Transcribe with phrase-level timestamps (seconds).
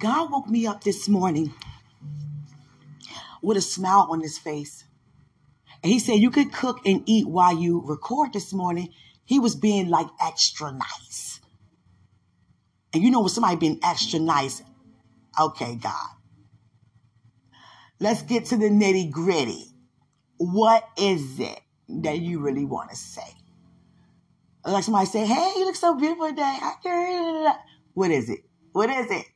[0.00, 1.52] God woke me up this morning
[3.42, 4.84] with a smile on his face.
[5.82, 8.94] And he said, You could cook and eat while you record this morning.
[9.26, 11.40] He was being like extra nice.
[12.94, 14.62] And you know when somebody being extra nice,
[15.38, 16.08] okay, God.
[18.00, 19.66] Let's get to the nitty gritty.
[20.38, 23.36] What is it that you really want to say?
[24.64, 26.58] Like somebody say, Hey, you look so beautiful today.
[27.92, 28.40] What is it?
[28.72, 29.26] What is it?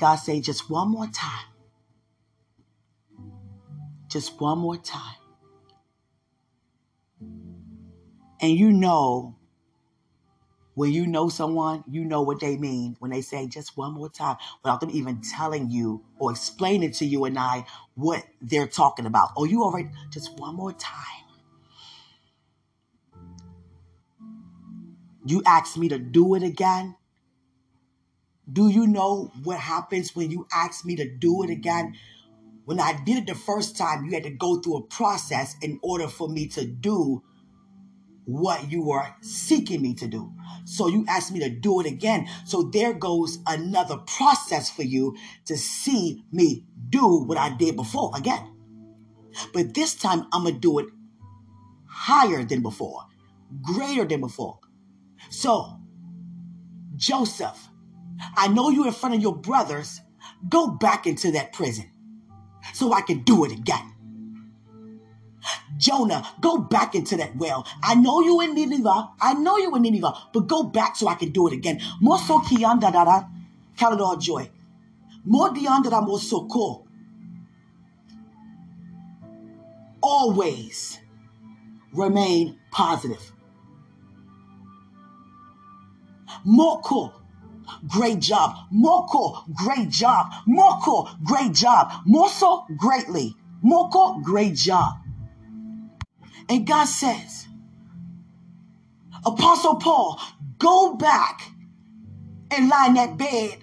[0.00, 1.44] God say, just one more time.
[4.08, 5.16] Just one more time.
[8.40, 9.36] And you know,
[10.74, 14.08] when you know someone, you know what they mean when they say just one more
[14.08, 19.04] time without them even telling you or explaining to you and I what they're talking
[19.04, 19.32] about.
[19.36, 21.04] Or you already, just one more time.
[25.26, 26.96] You ask me to do it again.
[28.52, 31.94] Do you know what happens when you ask me to do it again?
[32.64, 35.78] When I did it the first time, you had to go through a process in
[35.82, 37.22] order for me to do
[38.24, 40.32] what you were seeking me to do.
[40.64, 42.28] So you asked me to do it again.
[42.44, 48.12] So there goes another process for you to see me do what I did before
[48.16, 48.56] again.
[49.52, 50.86] But this time I'm going to do it
[51.88, 53.06] higher than before,
[53.62, 54.60] greater than before.
[55.30, 55.80] So,
[56.96, 57.69] Joseph,
[58.36, 60.00] I know you're in front of your brothers.
[60.48, 61.90] Go back into that prison
[62.72, 63.94] so I can do it again.
[65.76, 67.66] Jonah, go back into that well.
[67.82, 69.10] I know you in Nineveh.
[69.20, 71.80] I know you in Nineveh, but go back so I can do it again.
[72.02, 73.28] Moso kiyanda dada,
[73.76, 74.50] count it all joy.
[75.24, 76.86] More dianda mosoko.
[80.02, 80.98] Always
[81.92, 83.32] remain positive.
[86.46, 87.12] Moko,
[87.86, 88.56] great job.
[88.72, 90.32] Moko, great job.
[90.48, 91.92] Moko, great job.
[92.06, 93.36] Moso, greatly.
[93.64, 94.94] Moko, great job.
[96.48, 97.46] And God says,
[99.24, 100.20] Apostle Paul,
[100.58, 101.42] go back
[102.50, 103.58] and lie in that bed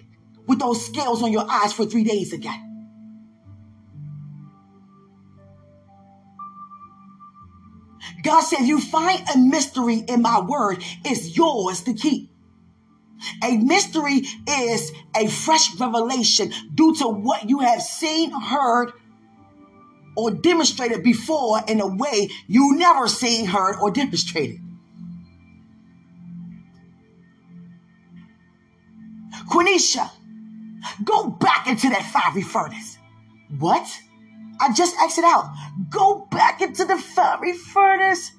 [0.46, 2.64] with those scales on your eyes for three days again.
[8.22, 12.30] God said, You find a mystery in my word, it's yours to keep.
[13.44, 18.92] A mystery is a fresh revelation due to what you have seen, heard,
[20.16, 24.60] or demonstrated before in a way you never seen, heard, or demonstrated.
[29.48, 30.10] Quenisha,
[31.04, 32.98] go back into that fiery furnace.
[33.58, 33.88] What?
[34.60, 35.52] I just exit out.
[35.88, 38.32] Go back into the fiery furnace.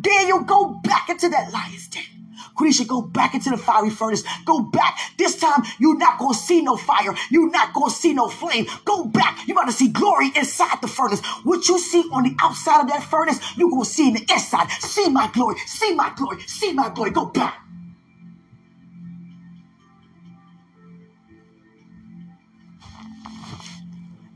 [0.00, 2.17] Daniel, go back into that lion's den.
[2.58, 4.24] Quenisha, go back into the fiery furnace.
[4.44, 4.98] Go back.
[5.16, 7.14] This time, you're not going to see no fire.
[7.30, 8.66] You're not going to see no flame.
[8.84, 9.46] Go back.
[9.46, 11.24] You're going to see glory inside the furnace.
[11.44, 14.26] What you see on the outside of that furnace, you're going to see in the
[14.32, 14.70] inside.
[14.80, 15.56] See my glory.
[15.66, 16.40] See my glory.
[16.42, 17.10] See my glory.
[17.10, 17.62] Go back.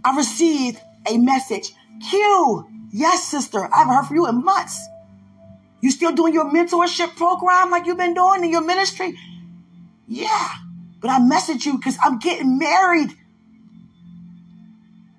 [0.04, 1.72] I received a message.
[2.10, 2.66] Q.
[2.92, 3.72] Yes, sister.
[3.72, 4.86] I haven't heard from you in months.
[5.82, 9.18] You still doing your mentorship program like you've been doing in your ministry?
[10.06, 10.48] Yeah.
[11.00, 13.10] But I message you because I'm getting married.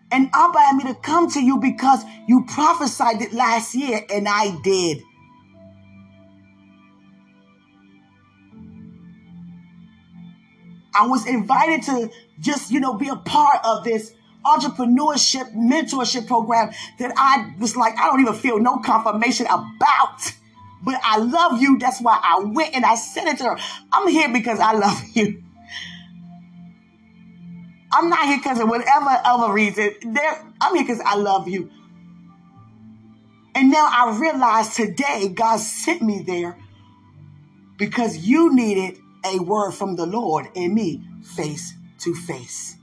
[0.09, 4.27] And Abba had me to come to you because you prophesied it last year, and
[4.27, 5.01] I did.
[10.95, 14.13] I was invited to just, you know, be a part of this
[14.45, 20.33] entrepreneurship mentorship program that I was like, I don't even feel no confirmation about.
[20.83, 21.77] But I love you.
[21.79, 23.57] That's why I went and I said it to her.
[23.91, 25.41] I'm here because I love you.
[27.91, 29.91] I'm not here because of whatever other reason.
[30.03, 31.69] There, I'm here because I love you.
[33.55, 36.57] And now I realize today God sent me there
[37.77, 41.03] because you needed a word from the Lord and me
[41.35, 42.75] face to face.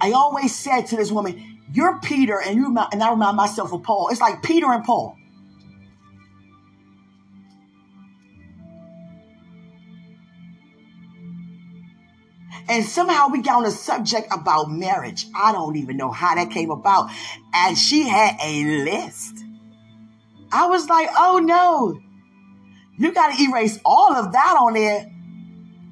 [0.00, 3.82] I always said to this woman, you're Peter, and you and I remind myself of
[3.82, 4.08] Paul.
[4.10, 5.16] It's like Peter and Paul.
[12.68, 15.26] And somehow we got on a subject about marriage.
[15.34, 17.10] I don't even know how that came about.
[17.52, 19.38] And she had a list.
[20.52, 21.98] I was like, oh no,
[22.98, 25.10] you got to erase all of that on there.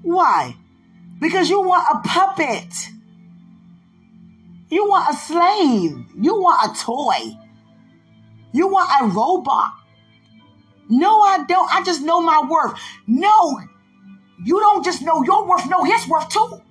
[0.03, 0.56] Why?
[1.21, 2.73] Because you want a puppet.
[4.70, 6.06] You want a slave.
[6.19, 7.37] You want a toy.
[8.52, 9.72] You want a robot.
[10.88, 11.72] No, I don't.
[11.72, 12.78] I just know my worth.
[13.06, 13.61] No,
[14.43, 16.62] you don't just know your worth, know his worth too.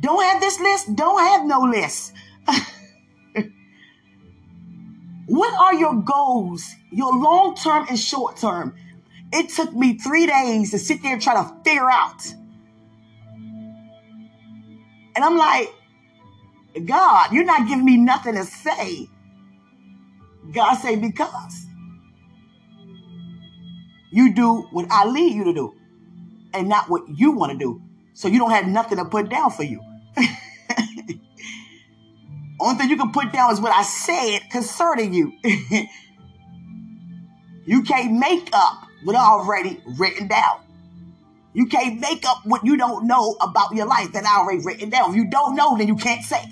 [0.00, 2.12] Don't have this list, don't have no list.
[5.26, 8.74] what are your goals, your long term and short term?
[9.32, 12.24] It took me three days to sit there and try to figure out.
[15.16, 15.72] And I'm like,
[16.86, 19.08] God, you're not giving me nothing to say.
[20.52, 21.66] God say, because
[24.12, 25.74] you do what I lead you to do
[26.52, 27.82] and not what you want to do.
[28.12, 29.80] So you don't have nothing to put down for you.
[32.64, 35.34] Only thing you can put down is what I said concerning you.
[37.66, 40.60] you can't make up what I already written down.
[41.52, 44.88] You can't make up what you don't know about your life that I already written
[44.88, 45.10] down.
[45.10, 46.42] If you don't know, then you can't say.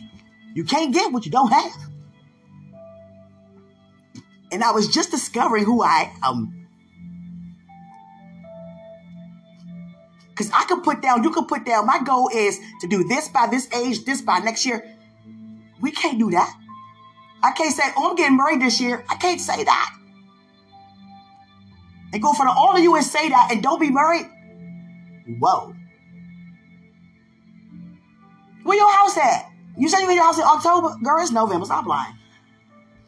[0.54, 1.72] You can't get what you don't have.
[4.52, 6.68] And I was just discovering who I am.
[10.28, 13.28] Because I can put down, you can put down, my goal is to do this
[13.28, 14.91] by this age, this by next year.
[15.82, 16.56] We can't do that.
[17.42, 19.04] I can't say, oh, I'm getting married this year.
[19.10, 19.98] I can't say that.
[22.12, 24.26] And go of all of you and say that and don't be married.
[25.40, 25.74] Whoa.
[28.62, 29.50] Where your house at?
[29.76, 30.94] You say you in your house in October?
[31.02, 31.64] Girl, it's November.
[31.64, 32.14] Stop lying.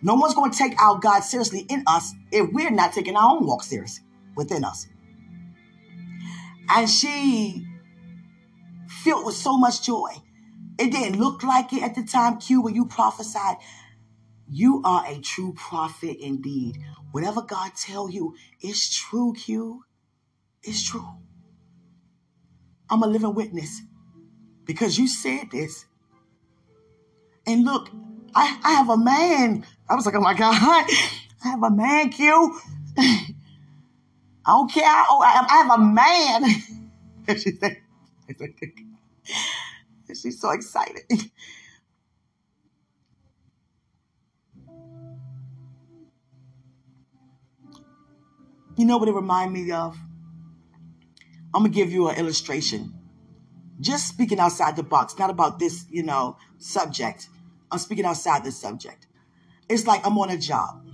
[0.03, 3.37] No one's going to take our God seriously in us if we're not taking our
[3.37, 4.05] own walk seriously
[4.37, 4.87] within us.
[6.69, 7.67] And she
[8.89, 10.11] filled with so much joy.
[10.79, 13.57] It didn't look like it at the time, Q, when you prophesied.
[14.49, 16.79] You are a true prophet indeed.
[17.13, 19.85] Whatever God tell you is true, Q.
[20.63, 21.07] It's true.
[22.91, 23.83] I'm a living witness
[24.65, 25.87] because you said this.
[27.47, 27.91] And look,
[28.35, 29.65] I, I have a man.
[29.89, 30.87] I was like, oh my God, I
[31.43, 32.59] have a man, Q.
[32.99, 33.27] I
[34.47, 34.85] don't care.
[34.87, 36.45] Oh, I, I have a man.
[40.15, 41.03] she she's so excited.
[48.77, 49.97] You know what it remind me of?
[51.55, 52.93] I'm gonna give you an illustration.
[53.81, 57.29] Just speaking outside the box, not about this, you know, subject.
[57.71, 59.07] I'm speaking outside the subject.
[59.69, 60.85] It's like I'm on a job.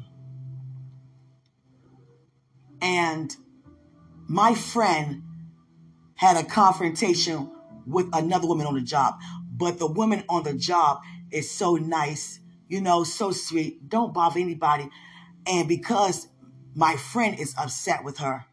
[2.82, 3.34] And
[4.28, 5.22] my friend
[6.16, 7.50] had a confrontation
[7.90, 9.20] with another woman on the job.
[9.50, 11.00] But the woman on the job
[11.30, 14.88] is so nice, you know, so sweet, don't bother anybody.
[15.46, 16.28] And because
[16.74, 18.44] my friend is upset with her,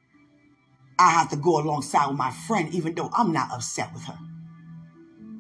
[0.99, 4.17] I have to go alongside with my friend, even though I'm not upset with her.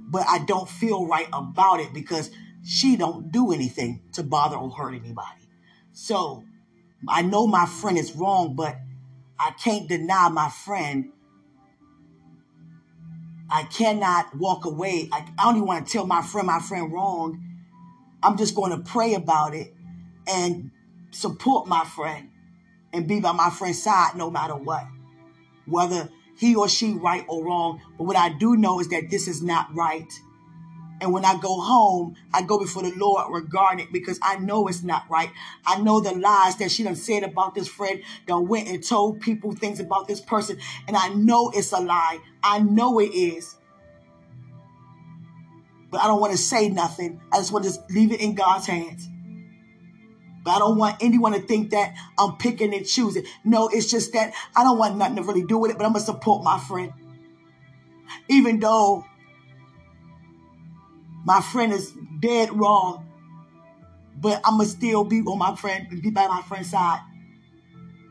[0.09, 2.29] But I don't feel right about it because
[2.63, 5.41] she don't do anything to bother or hurt anybody.
[5.93, 6.43] So
[7.07, 8.77] I know my friend is wrong, but
[9.39, 11.11] I can't deny my friend.
[13.49, 15.09] I cannot walk away.
[15.11, 17.43] I, I don't even want to tell my friend my friend wrong.
[18.21, 19.73] I'm just going to pray about it
[20.27, 20.71] and
[21.11, 22.29] support my friend
[22.93, 24.85] and be by my friend's side no matter what.
[25.65, 27.81] Whether he or she right or wrong.
[27.97, 30.11] But what I do know is that this is not right.
[30.99, 34.67] And when I go home, I go before the Lord regarding it because I know
[34.67, 35.29] it's not right.
[35.65, 39.21] I know the lies that she done said about this friend, done went and told
[39.21, 40.57] people things about this person.
[40.87, 42.19] And I know it's a lie.
[42.41, 43.55] I know it is.
[45.91, 47.21] But I don't want to say nothing.
[47.31, 49.07] I just want to just leave it in God's hands.
[50.43, 53.25] But I don't want anyone to think that I'm picking and choosing.
[53.43, 55.91] No, it's just that I don't want nothing to really do with it, but I'm
[55.91, 56.93] going to support my friend.
[58.29, 59.05] Even though
[61.27, 61.91] my friend is
[62.21, 63.05] dead wrong,
[64.15, 67.01] but I'm going to still be on my friend, and be by my friend's side.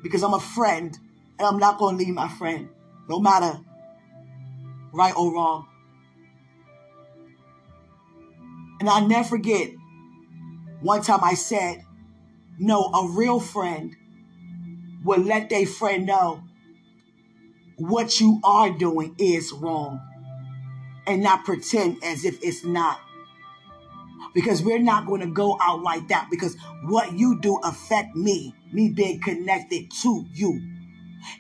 [0.03, 0.95] Because I'm a friend,
[1.39, 2.69] and I'm not to leave my friend,
[3.09, 3.59] no matter
[4.93, 5.67] right or wrong.
[8.81, 9.71] And I never forget
[10.83, 11.83] one time I said,
[12.59, 13.97] no, a real friend
[15.03, 16.43] will let their friend know
[17.79, 20.03] what you are doing is wrong
[21.07, 23.01] and not pretend as if it's not.
[24.37, 28.55] Because we're not going to go out like that because what you do affect me,
[28.71, 30.61] me being connected to you.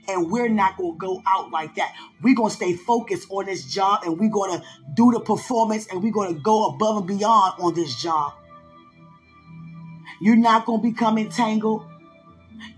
[0.08, 1.92] And we're not going to go out like that.
[2.22, 5.86] We're going to stay focused on this job and we're going to do the performance
[5.88, 8.32] and we're going to go above and beyond on this job.
[10.22, 11.84] You're not going to become entangled.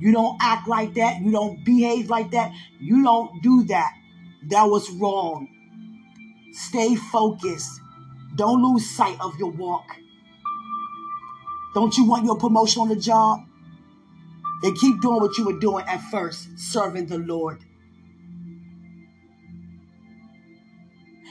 [0.01, 1.23] You don't act like that.
[1.23, 2.51] You don't behave like that.
[2.81, 3.93] You don't do that.
[4.49, 5.49] That was wrong.
[6.55, 7.81] Stay focused.
[8.35, 9.85] Don't lose sight of your walk.
[11.79, 13.39] Don't you want your promotion on the job?
[14.63, 17.61] Then keep doing what you were doing at first, serving the Lord.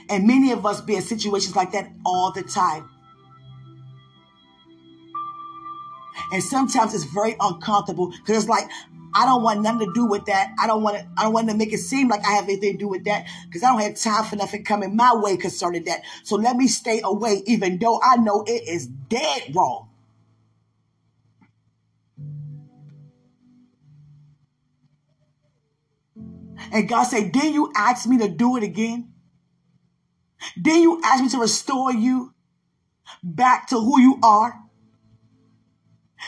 [0.09, 2.89] And many of us be in situations like that all the time.
[6.31, 8.69] And sometimes it's very uncomfortable because it's like,
[9.13, 10.53] I don't want nothing to do with that.
[10.57, 12.71] I don't want to, I don't want to make it seem like I have anything
[12.71, 15.83] to do with that because I don't have time for nothing coming my way concerning
[15.83, 16.03] that.
[16.23, 19.89] So let me stay away, even though I know it is dead wrong.
[26.71, 29.13] And God said, Didn't you ask me to do it again?
[30.61, 32.33] Didn't you ask me to restore you
[33.23, 34.53] back to who you are?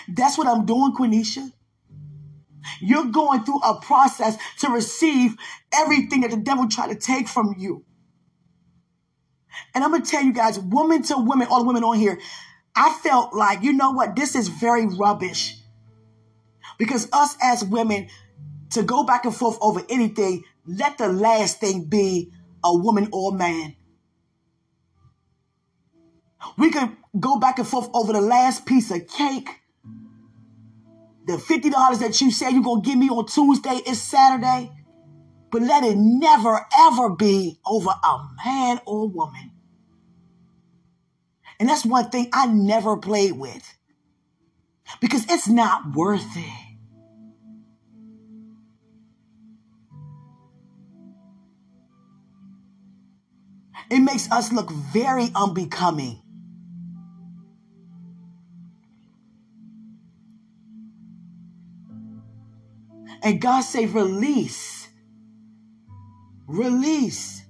[0.08, 1.52] That's what I'm doing, Quenisha.
[2.82, 5.36] You're going through a process to receive
[5.74, 7.86] everything that the devil tried to take from you.
[9.74, 12.20] And I'm going to tell you guys, woman to women, all the women on here,
[12.76, 14.16] I felt like, you know what?
[14.16, 15.56] This is very rubbish.
[16.78, 18.08] Because us as women,
[18.72, 22.32] to go back and forth over anything, let the last thing be
[22.64, 23.76] a woman or a man.
[26.58, 29.50] We can go back and forth over the last piece of cake.
[31.26, 34.72] The $50 that you said you're going to give me on Tuesday is Saturday.
[35.52, 39.52] But let it never, ever be over a man or woman.
[41.60, 43.76] And that's one thing I never played with
[45.02, 46.69] because it's not worth it.
[53.90, 56.22] It makes us look very unbecoming.
[63.22, 64.88] And God say, release.
[66.48, 67.44] Release.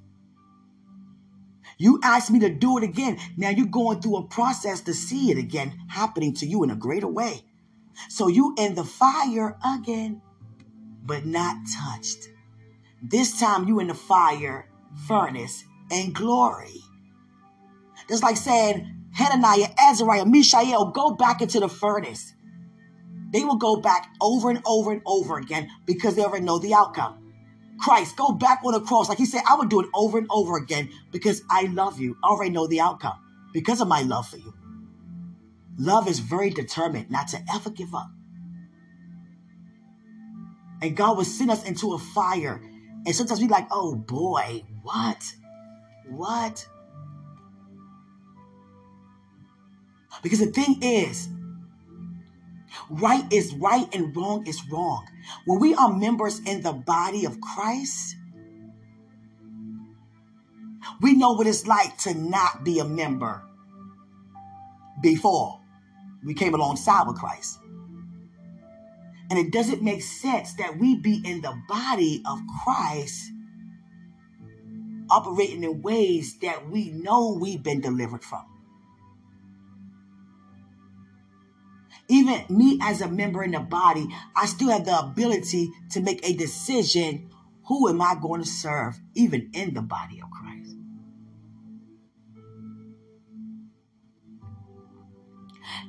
[1.77, 3.17] You asked me to do it again.
[3.37, 6.75] Now you're going through a process to see it again happening to you in a
[6.75, 7.43] greater way.
[8.09, 10.21] So you in the fire again,
[11.03, 12.29] but not touched.
[13.01, 14.69] This time you in the fire
[15.07, 16.81] furnace and glory.
[18.07, 22.33] Just like saying, Hananiah, Azariah, Mishael, go back into the furnace.
[23.31, 26.73] They will go back over and over and over again because they already know the
[26.73, 27.31] outcome.
[27.79, 29.07] Christ, go back on the cross.
[29.07, 32.17] Like he said, I would do it over and over again because I love you.
[32.23, 33.17] I already know the outcome
[33.53, 34.53] because of my love for you.
[35.77, 38.09] Love is very determined not to ever give up.
[40.81, 42.61] And God will send us into a fire.
[43.05, 45.23] And sometimes we're like, oh boy, what?
[46.09, 46.67] What?
[50.21, 51.29] Because the thing is,
[52.89, 55.07] right is right and wrong is wrong.
[55.45, 58.15] When we are members in the body of Christ,
[61.01, 63.43] we know what it's like to not be a member
[65.01, 65.61] before
[66.25, 67.59] we came alongside with Christ.
[69.29, 73.31] And it doesn't make sense that we be in the body of Christ
[75.11, 78.45] operating in ways that we know we've been delivered from.
[82.07, 86.27] Even me as a member in the body, I still have the ability to make
[86.27, 87.29] a decision
[87.67, 90.75] who am I going to serve, even in the body of Christ.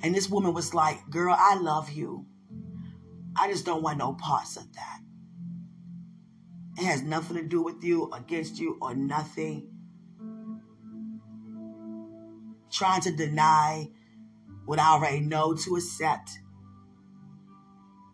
[0.02, 2.26] And this woman was like, Girl, I love you.
[3.36, 5.00] I just don't want no parts of that.
[6.80, 9.68] It has nothing to do with you, against you, or nothing.
[12.70, 13.90] Trying to deny
[14.64, 16.30] what I already know to accept.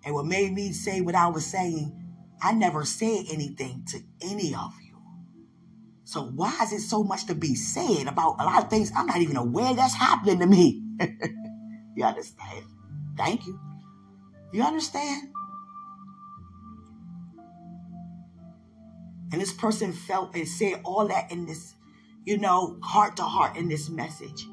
[0.05, 1.97] And what made me say what I was saying,
[2.43, 4.99] I never said anything to any of you.
[6.03, 9.07] So why is it so much to be said about a lot of things I'm
[9.07, 10.83] not even aware that's happening to me?
[11.95, 12.65] you understand?
[13.17, 13.61] Thank you.
[14.53, 15.29] You understand?
[19.33, 21.75] And this person felt and said all that in this,
[22.25, 24.47] you know, heart to heart in this message.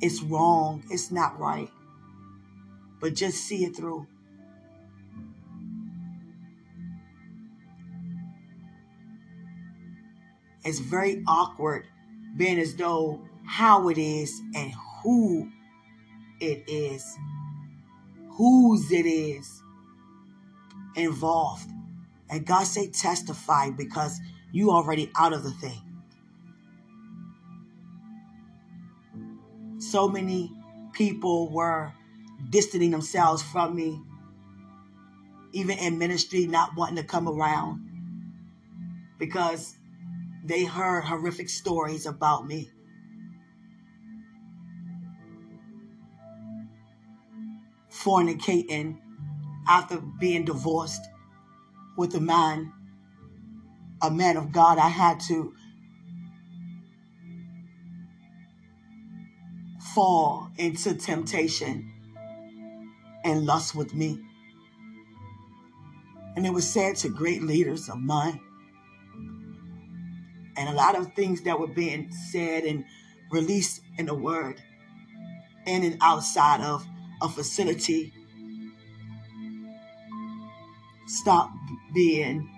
[0.00, 0.84] It's wrong.
[0.90, 1.70] It's not right.
[3.00, 4.06] But just see it through.
[10.64, 11.86] It's very awkward
[12.36, 14.72] being as though how it is and
[15.02, 15.48] who
[16.40, 17.16] it is,
[18.30, 19.62] whose it is
[20.96, 21.70] involved.
[22.28, 24.18] And God say testify because
[24.52, 25.82] you already out of the thing.
[29.78, 30.52] So many
[30.92, 31.92] people were
[32.50, 34.00] distancing themselves from me,
[35.52, 37.86] even in ministry, not wanting to come around
[39.18, 39.76] because
[40.44, 42.70] they heard horrific stories about me.
[47.90, 48.98] Fornicating
[49.68, 51.02] after being divorced
[51.96, 52.72] with a man,
[54.02, 55.54] a man of God, I had to
[59.94, 61.92] fall into temptation
[63.24, 64.20] and lust with me.
[66.36, 68.40] And it was said to great leaders of mine.
[70.58, 72.84] And a lot of things that were being said and
[73.30, 74.60] released in the word
[75.66, 76.86] in and outside of
[77.22, 78.12] a facility.
[81.06, 81.50] Stop
[81.94, 82.50] being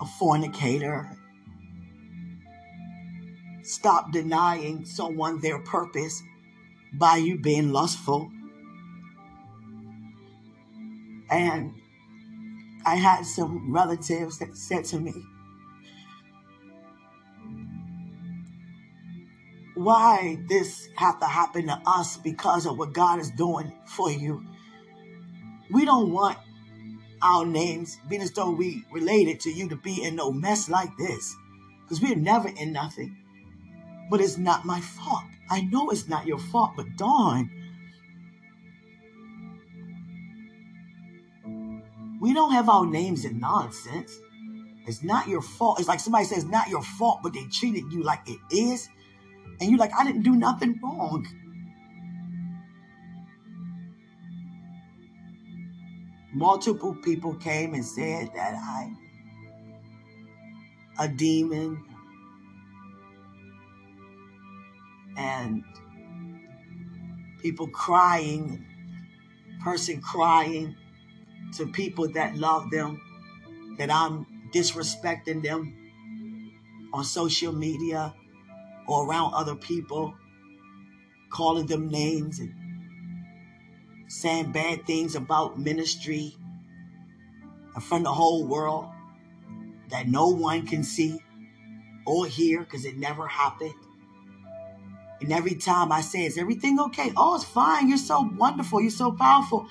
[0.00, 1.10] a fornicator.
[3.62, 6.22] Stop denying someone their purpose
[6.92, 8.30] by you being lustful.
[11.30, 11.74] And
[12.86, 15.14] I had some relatives that said to me,
[19.74, 24.44] why this have to happen to us because of what God is doing for you.
[25.70, 26.38] We don't want
[27.24, 30.96] our names, being as though we related to you, to be in no mess like
[30.98, 31.34] this.
[31.82, 33.16] Because we're never in nothing.
[34.10, 35.24] But it's not my fault.
[35.50, 37.50] I know it's not your fault, but darn.
[42.20, 44.18] We don't have our names in nonsense.
[44.86, 45.78] It's not your fault.
[45.78, 48.88] It's like somebody says, not your fault, but they treated you like it is.
[49.60, 51.26] And you're like, I didn't do nothing wrong.
[56.34, 58.98] Multiple people came and said that I'm
[60.98, 61.84] a demon
[65.16, 65.62] and
[67.40, 68.66] people crying,
[69.62, 70.74] person crying
[71.56, 73.00] to people that love them,
[73.78, 75.76] that I'm disrespecting them
[76.92, 78.12] on social media
[78.88, 80.14] or around other people,
[81.30, 82.52] calling them names and
[84.08, 86.36] saying bad things about ministry
[87.74, 88.88] in front of the whole world
[89.90, 91.18] that no one can see
[92.06, 93.74] or hear because it never happened.
[95.20, 97.12] And every time I say, Is everything okay?
[97.16, 97.88] Oh, it's fine.
[97.88, 98.80] You're so wonderful.
[98.80, 99.66] You're so powerful.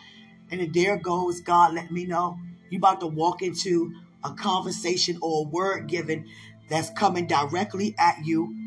[0.50, 3.94] And then there goes God let me know you about to walk into
[4.24, 6.26] a conversation or a word given
[6.70, 8.64] that's coming directly at you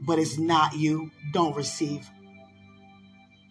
[0.00, 2.08] but it's not you, don't receive.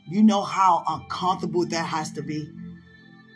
[0.09, 2.49] You know how uncomfortable that has to be.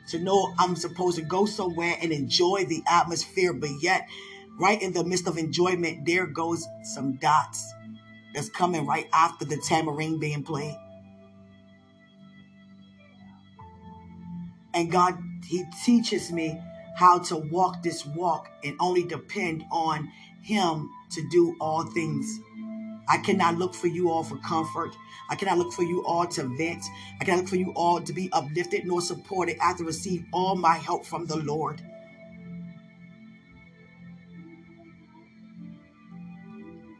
[0.09, 4.07] To know I'm supposed to go somewhere and enjoy the atmosphere, but yet,
[4.57, 7.71] right in the midst of enjoyment, there goes some dots
[8.33, 10.77] that's coming right after the tamarind being played.
[14.73, 16.59] And God, He teaches me
[16.95, 20.09] how to walk this walk and only depend on
[20.41, 22.39] Him to do all things.
[23.11, 24.95] I cannot look for you all for comfort.
[25.29, 26.81] I cannot look for you all to vent.
[27.19, 29.57] I cannot look for you all to be uplifted nor supported.
[29.59, 31.81] I have to receive all my help from the Lord.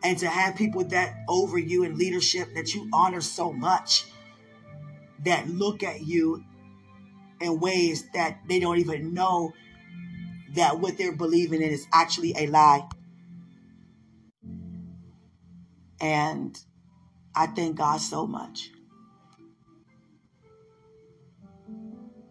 [0.04, 4.06] And to have people that over you in leadership that you honor so much
[5.24, 6.44] that look at you
[7.40, 9.54] in ways that they don't even know
[10.56, 12.86] that what they're believing in is actually a lie.
[16.02, 16.60] And
[17.36, 18.72] I thank God so much.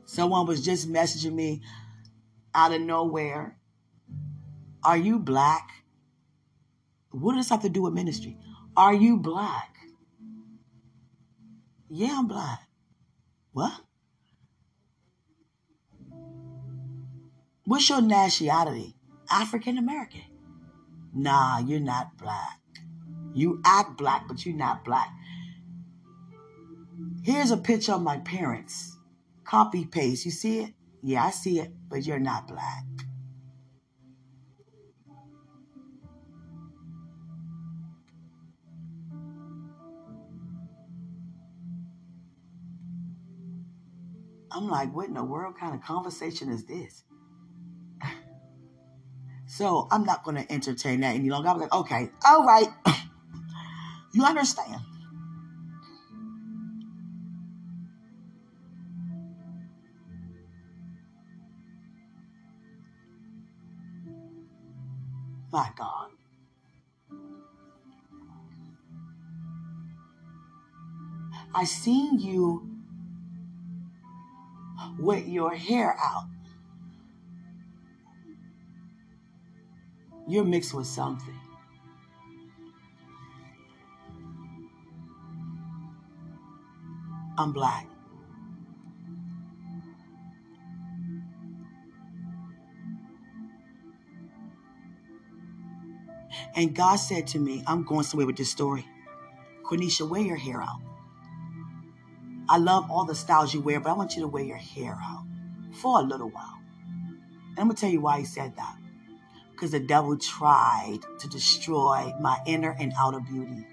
[0.05, 1.63] Someone was just messaging me
[2.53, 3.57] out of nowhere.
[4.83, 5.71] Are you black?
[7.13, 8.37] What does this have to do with ministry?
[8.77, 9.77] Are you black?
[11.89, 12.61] Yeah, I'm black.
[13.53, 13.73] What?
[17.65, 18.97] What's your nationality?
[19.31, 20.23] African American.
[21.15, 22.60] Nah, you're not black.
[23.33, 25.09] You act black, but you're not black.
[27.23, 28.97] Here's a picture of my parents.
[29.45, 30.25] Copy paste.
[30.25, 30.75] You see it?
[31.03, 32.85] Yeah, I see it, but you're not black.
[44.53, 47.05] I'm like, what in the world kind of conversation is this?
[49.47, 51.49] so I'm not going to entertain that any longer.
[51.49, 52.69] I was like, okay, all right.
[54.13, 54.81] You understand?
[65.53, 66.11] My God.
[71.55, 72.69] I seen you
[74.99, 76.29] with your hair out.
[80.29, 81.35] You're mixed with something.
[87.41, 87.87] I'm black.
[96.55, 98.85] And God said to me, I'm going somewhere with this story.
[99.65, 100.81] Quenisha, wear your hair out.
[102.49, 104.99] I love all the styles you wear, but I want you to wear your hair
[105.01, 105.25] out
[105.73, 106.59] for a little while.
[107.51, 108.77] And I'm going to tell you why he said that.
[109.53, 113.65] Because the devil tried to destroy my inner and outer beauty.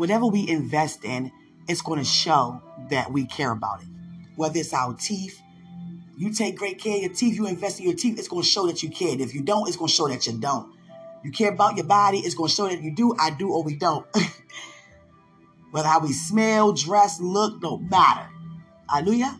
[0.00, 1.30] Whatever we invest in,
[1.68, 3.88] it's going to show that we care about it.
[4.34, 5.38] Whether it's our teeth,
[6.16, 8.48] you take great care of your teeth, you invest in your teeth, it's going to
[8.48, 9.12] show that you care.
[9.12, 10.72] And if you don't, it's going to show that you don't.
[11.22, 13.62] You care about your body, it's going to show that you do, I do, or
[13.62, 14.06] we don't.
[15.70, 18.26] Whether how we smell, dress, look, don't matter.
[18.88, 19.38] Hallelujah.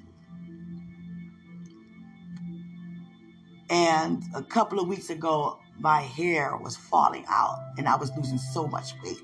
[3.71, 8.37] And a couple of weeks ago, my hair was falling out and I was losing
[8.37, 9.23] so much weight.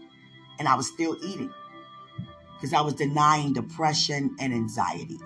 [0.58, 1.52] And I was still eating
[2.54, 5.18] because I was denying depression and anxiety.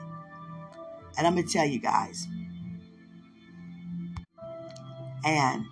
[1.16, 2.26] And I'm going to tell you guys.
[5.24, 5.64] And,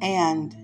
[0.00, 0.56] and,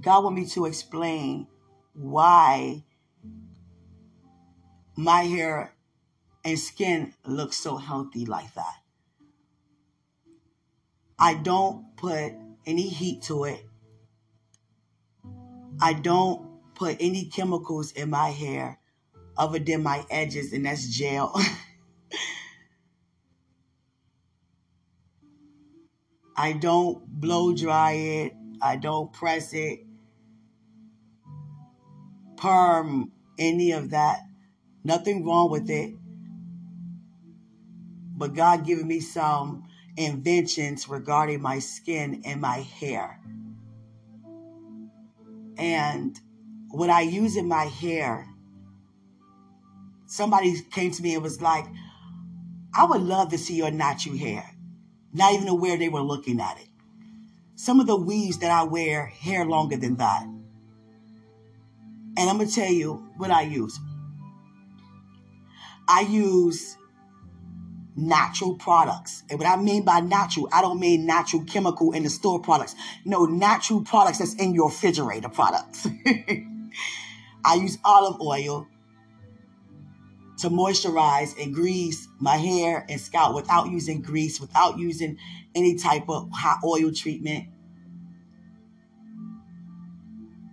[0.00, 1.48] God want me to explain
[1.92, 2.84] why
[4.96, 5.72] my hair
[6.44, 8.76] and skin looks so healthy like that.
[11.18, 12.34] I don't put
[12.66, 13.64] any heat to it.
[15.80, 18.78] I don't put any chemicals in my hair
[19.36, 21.34] other than my edges, and that's gel.
[26.36, 28.34] I don't blow dry it.
[28.60, 29.86] I don't press it
[32.36, 34.20] perm, any of that.
[34.84, 35.94] Nothing wrong with it.
[38.16, 39.65] But God giving me some
[39.96, 43.20] inventions regarding my skin and my hair.
[45.58, 46.18] And
[46.70, 48.26] what I use in my hair,
[50.06, 51.64] somebody came to me and was like,
[52.74, 54.50] I would love to see your natural hair.
[55.12, 56.68] Not even aware they were looking at it.
[57.54, 60.24] Some of the weaves that I wear, hair longer than that.
[62.18, 63.78] And I'm going to tell you what I use.
[65.88, 66.75] I use
[67.96, 69.24] natural products.
[69.30, 72.74] And what I mean by natural, I don't mean natural chemical in the store products.
[73.04, 75.88] No, natural products that's in your refrigerator products.
[77.44, 78.68] I use olive oil
[80.38, 85.16] to moisturize and grease my hair and scalp without using grease, without using
[85.54, 87.46] any type of hot oil treatment.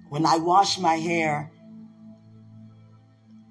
[0.08, 1.51] When I wash my hair,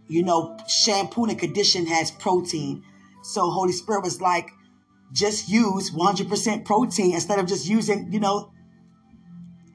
[0.08, 2.84] you know, shampoo and condition has protein.
[3.22, 4.50] So Holy Spirit was like,
[5.12, 8.50] just use 100% protein instead of just using, you know,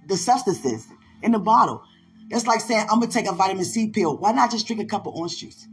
[0.07, 0.87] the substances
[1.21, 1.83] in the bottle.
[2.29, 4.17] That's like saying, I'm going to take a vitamin C pill.
[4.17, 5.67] Why not just drink a cup of orange juice?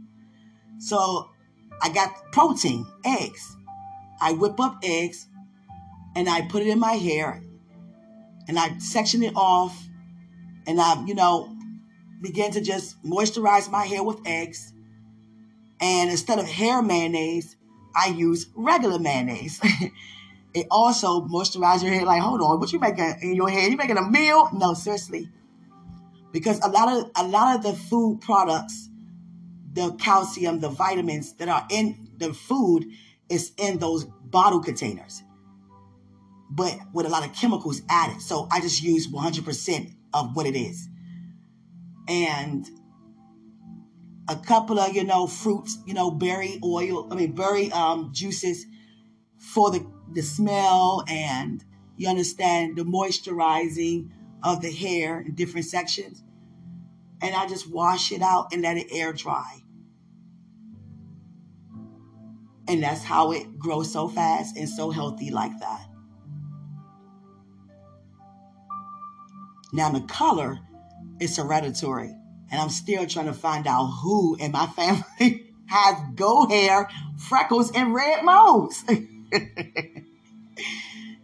[0.77, 1.29] So
[1.81, 3.55] I got protein, eggs.
[4.21, 5.27] I whip up eggs
[6.15, 7.41] and I put it in my hair
[8.47, 9.87] and I section it off
[10.67, 11.55] and I, you know,
[12.21, 14.71] begin to just moisturize my hair with eggs.
[15.81, 17.57] And instead of hair mayonnaise,
[17.95, 19.59] I use regular mayonnaise.
[20.53, 22.05] it also moisturizes your hair.
[22.05, 23.69] Like, hold on, what you making in your hair?
[23.69, 24.49] You making a meal?
[24.53, 25.29] No, seriously.
[26.31, 28.89] Because a lot of a lot of the food products,
[29.73, 32.85] the calcium, the vitamins that are in the food
[33.29, 35.23] is in those bottle containers.
[36.51, 38.21] But with a lot of chemicals added.
[38.21, 40.89] So I just use 100% of what it is
[42.07, 42.69] and
[44.27, 48.65] a couple of you know fruits, you know berry oil, I mean berry um, juices
[49.37, 51.63] for the the smell and
[51.97, 54.09] you understand the moisturizing
[54.43, 56.23] of the hair in different sections.
[57.21, 59.61] And I just wash it out and let it air dry.
[62.67, 65.87] And that's how it grows so fast and so healthy like that.
[69.71, 70.59] Now the color
[71.19, 72.15] is hereditary.
[72.51, 77.71] And I'm still trying to find out who in my family has gold hair, freckles,
[77.71, 78.83] and red moles.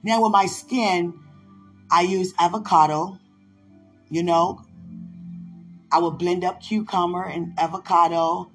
[0.03, 1.13] now, with my skin,
[1.91, 3.19] I use avocado.
[4.09, 4.65] You know,
[5.91, 8.51] I will blend up cucumber and avocado,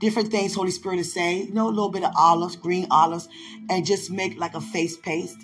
[0.00, 3.28] different things Holy Spirit is saying, you know, a little bit of olives, green olives,
[3.68, 5.38] and just make like a face paste.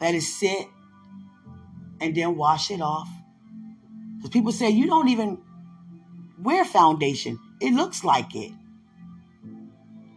[0.00, 0.66] Let it sit
[2.02, 3.08] and then wash it off.
[4.16, 5.38] Because people say you don't even
[6.42, 7.38] wear foundation.
[7.60, 8.52] It looks like it.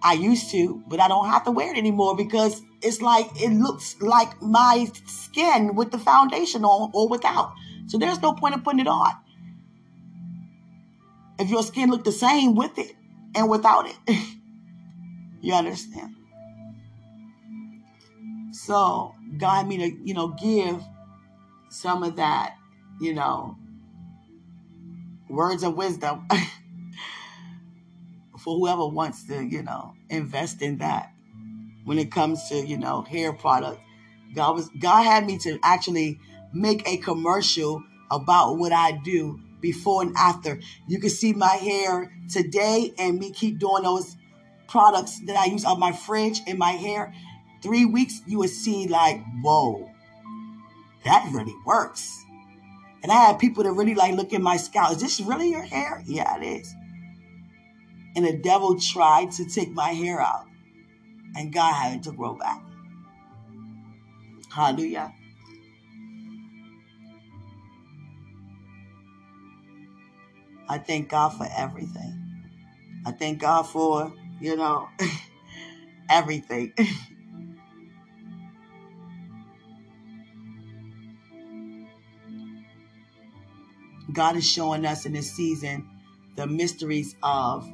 [0.02, 3.50] I used to, but I don't have to wear it anymore because it's like it
[3.50, 7.54] looks like my skin with the foundation on or without.
[7.88, 9.14] So there's no point in putting it on.
[11.40, 12.96] If your skin look the same with it
[13.36, 13.98] and without it.
[15.42, 16.16] you understand?
[18.54, 20.82] So God me to, you know, give
[21.76, 22.56] some of that,
[23.02, 23.58] you know,
[25.30, 26.26] words of wisdom
[28.40, 31.12] for whoever wants to, you know, invest in that
[31.84, 33.82] when it comes to, you know, hair product.
[34.34, 36.20] God was God had me to actually
[36.54, 40.60] make a commercial about what I do before and after.
[40.88, 44.16] You can see my hair today and me keep doing those
[44.70, 47.14] products that I use on my fridge in my hair.
[47.62, 49.90] Three weeks, you would see like, whoa,
[51.06, 52.26] that really works.
[53.04, 54.94] And I had people that really like look at my scalp.
[54.94, 56.04] Is this really your hair?
[56.06, 56.76] Yeah, it is.
[58.16, 60.46] And the devil tried to take my hair out.
[61.36, 62.62] And God had it to grow back.
[64.52, 65.14] Hallelujah.
[70.68, 72.44] I thank God for everything.
[73.06, 74.90] I thank God for, you know,
[76.10, 76.74] everything.
[84.14, 85.88] God is showing us in this season
[86.36, 87.70] the mysteries of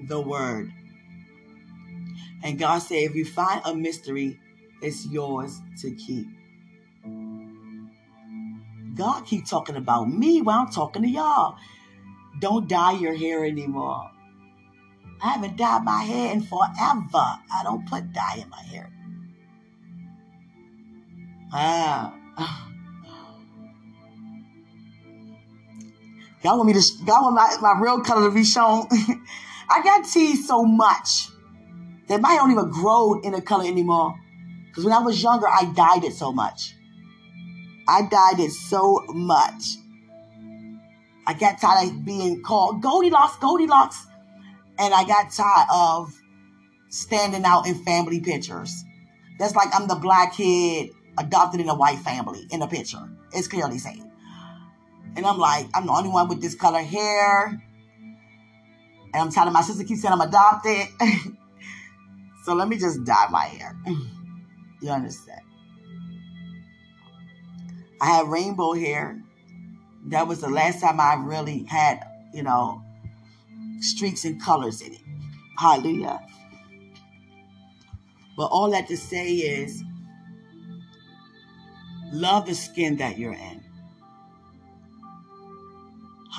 [0.00, 0.72] the word.
[2.42, 4.38] And God said, if you find a mystery,
[4.80, 6.26] it's yours to keep.
[8.94, 11.56] God keep talking about me while I'm talking to y'all.
[12.40, 14.10] Don't dye your hair anymore.
[15.20, 16.68] I haven't dyed my hair in forever.
[17.14, 18.92] I don't put dye in my hair.
[21.52, 22.64] Ah.
[26.42, 28.86] Y'all want me to, y'all want my, my real color to be shown?
[29.70, 31.28] I got teased so much
[32.08, 34.14] that my don't even grow in a color anymore.
[34.68, 36.74] Because when I was younger, I dyed it so much.
[37.88, 39.76] I dyed it so much.
[41.26, 44.06] I got tired of being called Goldilocks, Goldilocks.
[44.78, 46.14] And I got tired of
[46.88, 48.84] standing out in family pictures.
[49.38, 53.08] That's like I'm the black kid adopted in a white family in a picture.
[53.32, 54.07] It's clearly saying.
[55.18, 57.60] And I'm like, I'm the only one with this color hair.
[59.12, 60.86] And I'm telling my sister keeps saying I'm adopted.
[62.44, 63.76] so let me just dye my hair.
[64.80, 65.40] you understand?
[68.00, 69.20] I had rainbow hair.
[70.06, 72.80] That was the last time I really had, you know,
[73.80, 75.00] streaks and colors in it.
[75.58, 76.20] Hallelujah.
[78.36, 79.82] But all that to say is
[82.12, 83.57] love the skin that you're in.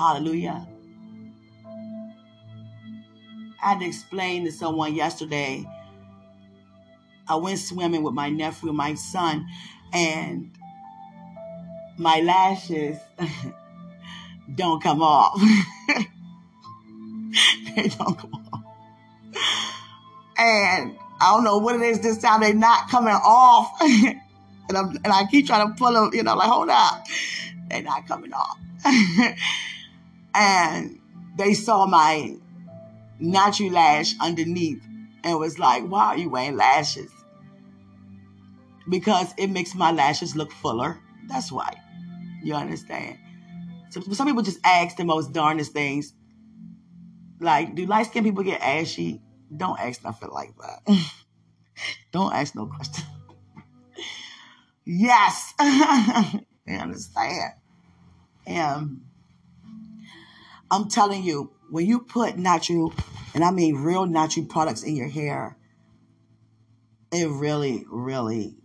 [0.00, 0.66] Hallelujah.
[3.62, 5.68] I had to explain to someone yesterday.
[7.28, 9.46] I went swimming with my nephew my son,
[9.92, 10.56] and
[11.98, 12.96] my lashes
[14.54, 15.38] don't come off.
[17.76, 18.64] they don't come off.
[20.38, 23.70] And I don't know what it is this time, they're not coming off.
[23.82, 24.18] and,
[24.70, 27.06] and I keep trying to pull them, you know, like, hold up.
[27.68, 28.56] They're not coming off.
[30.34, 31.00] And
[31.36, 32.36] they saw my
[33.18, 34.82] natural lash underneath
[35.22, 37.10] and was like, why are you wearing lashes?
[38.88, 41.00] Because it makes my lashes look fuller.
[41.28, 41.74] That's why.
[42.42, 43.18] You understand?
[43.90, 46.12] So some people just ask the most darnest things.
[47.40, 49.20] Like, do light skinned people get ashy?
[49.54, 51.02] Don't ask nothing like that.
[52.12, 53.04] Don't ask no question.
[54.84, 55.54] yes.
[56.66, 57.52] you understand?
[58.46, 59.00] And
[60.70, 62.92] I'm telling you, when you put natural,
[63.34, 65.56] and I mean real natural products in your hair,
[67.12, 68.56] it really, really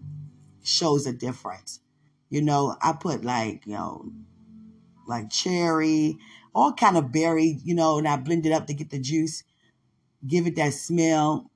[0.63, 1.79] shows a difference.
[2.29, 4.11] You know, I put like, you know,
[5.07, 6.17] like cherry,
[6.53, 9.43] all kind of berry, you know, and I blend it up to get the juice,
[10.25, 11.51] give it that smell.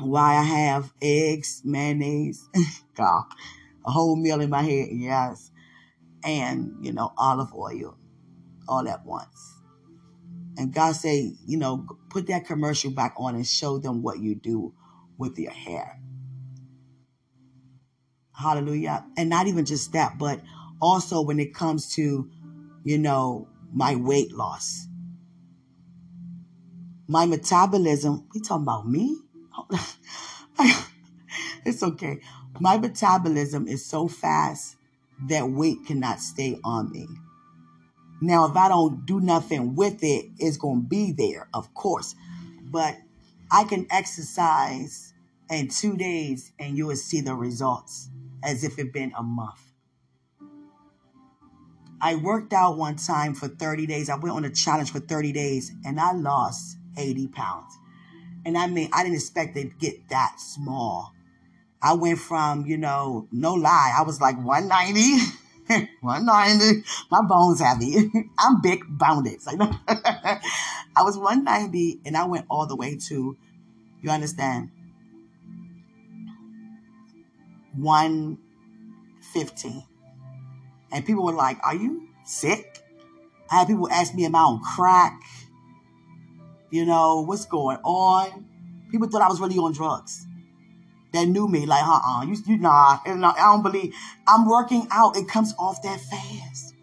[0.00, 2.48] Why I have eggs, mayonnaise,
[2.96, 3.24] God,
[3.86, 5.52] a whole meal in my head, yes,
[6.24, 7.96] and you know olive oil,
[8.68, 9.54] all at once.
[10.56, 14.34] And God say, you know, put that commercial back on and show them what you
[14.34, 14.72] do
[15.18, 16.00] with your hair.
[18.32, 19.04] Hallelujah.
[19.16, 20.40] And not even just that, but
[20.80, 22.30] also when it comes to,
[22.84, 24.86] you know, my weight loss.
[27.06, 29.18] My metabolism, we talking about me?
[31.64, 32.20] it's okay.
[32.60, 34.76] My metabolism is so fast
[35.28, 37.06] that weight cannot stay on me.
[38.20, 42.14] Now, if I don't do nothing with it, it's going to be there, of course.
[42.62, 42.96] But
[43.50, 45.12] I can exercise
[45.50, 48.08] in two days and you will see the results
[48.42, 49.60] as if it been a month.
[52.00, 54.10] I worked out one time for 30 days.
[54.10, 57.78] I went on a challenge for 30 days and I lost 80 pounds.
[58.44, 61.12] And I mean, I didn't expect to get that small.
[61.82, 65.38] I went from, you know, no lie, I was like 190.
[66.00, 66.82] 190.
[67.10, 68.10] My bones heavy.
[68.38, 69.28] I'm big boned.
[70.96, 73.36] I was 190 and I went all the way to,
[74.02, 74.70] you understand,
[77.76, 79.84] 115.
[80.92, 82.78] And people were like, Are you sick?
[83.50, 85.18] I had people ask me, Am I on crack?
[86.70, 88.44] You know, what's going on?
[88.90, 90.26] People thought I was really on drugs.
[91.14, 93.94] That knew me, like, uh uh you, you nah, and I don't believe.
[94.26, 95.16] I'm working out.
[95.16, 96.74] It comes off that fast.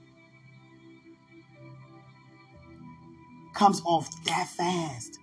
[3.53, 5.19] Comes off that fast.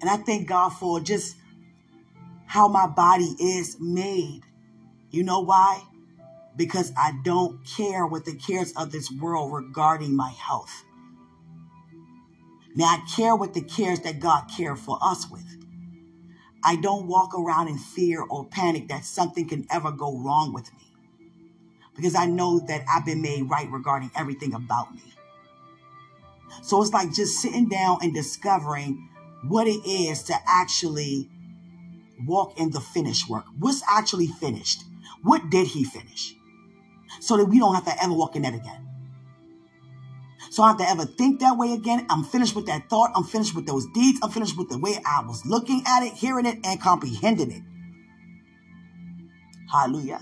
[0.00, 1.36] And I thank God for just
[2.46, 4.40] how my body is made.
[5.10, 5.80] You know why?
[6.56, 10.84] Because I don't care what the cares of this world regarding my health.
[12.74, 15.63] Now I care what the cares that God cared for us with.
[16.64, 20.72] I don't walk around in fear or panic that something can ever go wrong with
[20.74, 20.80] me.
[21.94, 25.02] Because I know that I've been made right regarding everything about me.
[26.62, 29.08] So it's like just sitting down and discovering
[29.46, 31.28] what it is to actually
[32.26, 33.44] walk in the finished work.
[33.58, 34.84] What's actually finished?
[35.22, 36.34] What did he finish?
[37.20, 38.83] So that we don't have to ever walk in that again.
[40.54, 42.06] So I have to ever think that way again.
[42.08, 43.10] I'm finished with that thought.
[43.16, 44.20] I'm finished with those deeds.
[44.22, 47.62] I'm finished with the way I was looking at it, hearing it, and comprehending it.
[49.68, 50.20] Hallelujah.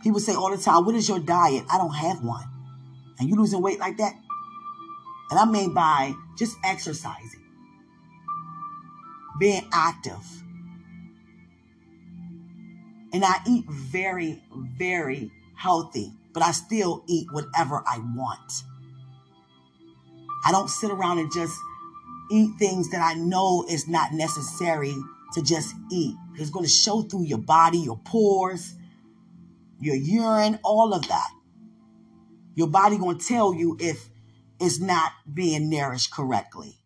[0.00, 1.64] People say all the time, What is your diet?
[1.68, 2.44] I don't have one.
[3.18, 4.14] And you losing weight like that?
[5.32, 7.42] And I mean by just exercising,
[9.40, 10.22] being active
[13.12, 14.42] and I eat very,
[14.78, 18.64] very healthy, but I still eat whatever I want.
[20.44, 21.58] I don't sit around and just
[22.30, 24.94] eat things that I know is not necessary
[25.32, 26.14] to just eat.
[26.34, 28.74] It's going to show through your body, your pores,
[29.80, 31.30] your urine, all of that.
[32.54, 34.10] Your body going to tell you if
[34.60, 36.76] it's not being nourished correctly.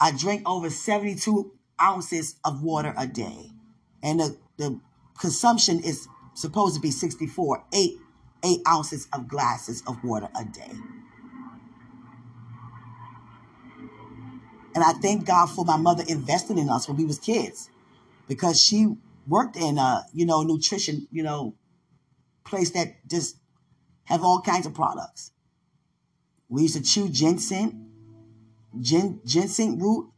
[0.00, 3.52] I drink over 72 ounces of water a day.
[4.02, 4.80] And the the
[5.20, 6.08] consumption is
[6.38, 7.98] supposed to be 64, eight,
[8.44, 10.70] eight ounces of glasses of water a day.
[14.74, 17.68] And I thank God for my mother investing in us when we was kids
[18.28, 18.94] because she
[19.26, 21.54] worked in a, you know, nutrition, you know,
[22.44, 23.36] place that just
[24.04, 25.32] have all kinds of products.
[26.48, 27.90] We used to chew ginseng,
[28.80, 30.12] gin, ginseng root,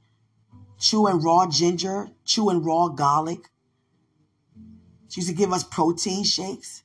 [0.78, 3.48] chewing raw ginger, chewing raw garlic,
[5.10, 6.84] she used to give us protein shakes.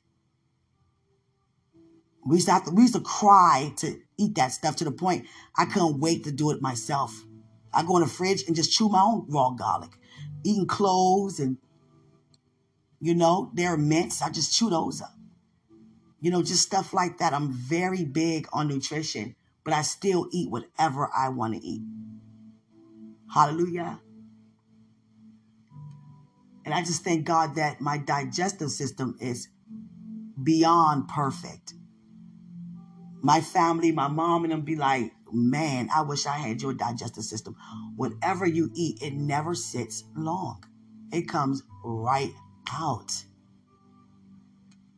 [2.25, 4.91] We used to have to, we used to cry to eat that stuff to the
[4.91, 7.13] point I couldn't wait to do it myself.
[7.71, 9.91] I go in the fridge and just chew my own raw garlic,
[10.43, 11.57] eating cloves and
[12.99, 14.23] you know, they're mints.
[14.23, 15.13] I just chew those up.
[16.19, 17.33] You know, just stuff like that.
[17.33, 21.83] I'm very big on nutrition, but I still eat whatever I want to eat.
[23.31, 23.99] Hallelujah.
[26.65, 29.47] And I just thank God that my digestive system is
[30.41, 31.75] beyond perfect.
[33.21, 37.23] My family, my mom, and them be like, man, I wish I had your digestive
[37.23, 37.56] system.
[37.95, 40.63] Whatever you eat, it never sits long,
[41.12, 42.34] it comes right
[42.71, 43.23] out.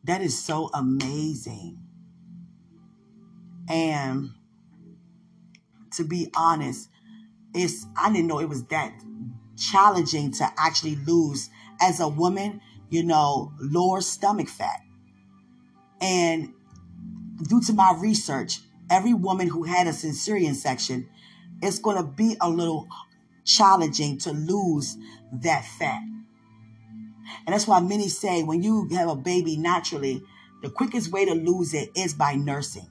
[0.04, 1.78] That is so amazing.
[3.68, 4.30] And
[5.92, 6.88] to be honest,
[7.54, 8.94] it's I didn't know it was that
[9.56, 12.60] challenging to actually lose as a woman,
[12.90, 14.80] you know, lower stomach fat.
[16.00, 16.52] And
[17.48, 21.08] due to my research, every woman who had a cesarean section,
[21.62, 22.88] it's going to be a little
[23.44, 24.96] challenging to lose
[25.32, 26.02] that fat.
[27.46, 30.22] And that's why many say when you have a baby naturally,
[30.62, 32.88] the quickest way to lose it is by nursing.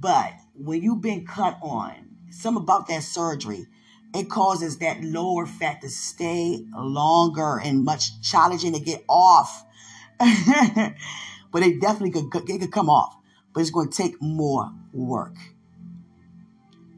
[0.00, 3.66] But when you've been cut on, some about that surgery,
[4.14, 9.64] it causes that lower fat to stay longer and much challenging to get off.
[10.18, 13.16] but it definitely could, it could come off,
[13.52, 15.36] but it's going to take more work.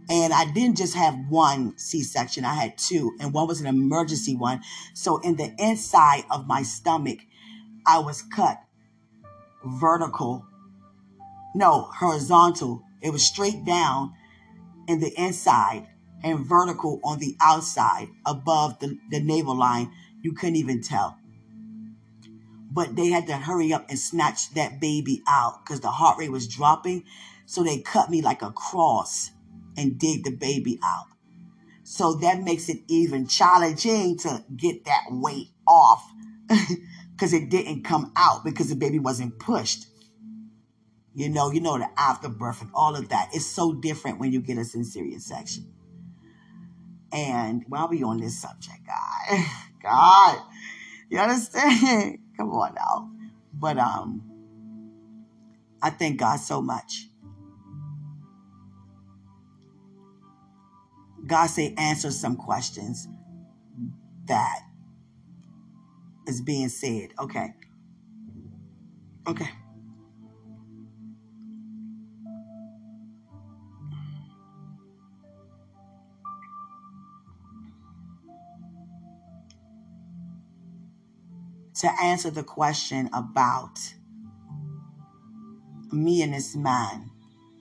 [0.09, 3.67] And I didn't just have one C section, I had two, and one was an
[3.67, 4.61] emergency one.
[4.93, 7.21] So, in the inside of my stomach,
[7.87, 8.61] I was cut
[9.65, 10.47] vertical,
[11.55, 14.15] no, horizontal It was straight down
[14.89, 15.87] in the inside
[16.23, 19.93] and vertical on the outside above the, the navel line.
[20.23, 21.17] You couldn't even tell.
[22.73, 26.31] But they had to hurry up and snatch that baby out because the heart rate
[26.31, 27.05] was dropping.
[27.47, 29.31] So they cut me like a cross
[29.77, 31.07] and dig the baby out.
[31.83, 36.09] So that makes it even challenging to get that weight off
[37.13, 39.87] because it didn't come out because the baby wasn't pushed.
[41.15, 43.31] You know, you know the afterbirth and all of that.
[43.33, 45.67] It's so different when you get a cesarean section.
[47.13, 49.45] And while we on this subject, God,
[49.83, 50.39] God,
[51.11, 52.19] you understand?
[52.37, 53.11] Come on now.
[53.53, 54.23] But um,
[55.83, 57.07] I thank God so much.
[61.27, 63.07] God say answer some questions
[64.27, 64.61] that
[66.27, 67.11] is being said.
[67.19, 67.53] Okay.
[69.27, 69.49] Okay.
[81.81, 83.95] To answer the question about
[85.91, 87.11] me and this man.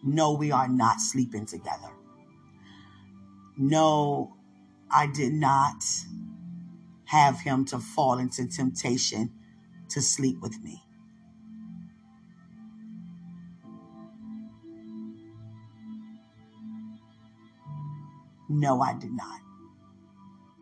[0.03, 1.89] No, we are not sleeping together.
[3.57, 4.35] No,
[4.91, 5.85] I did not
[7.05, 9.31] have him to fall into temptation
[9.87, 10.83] to sleep with me.
[18.49, 19.39] No, I did not.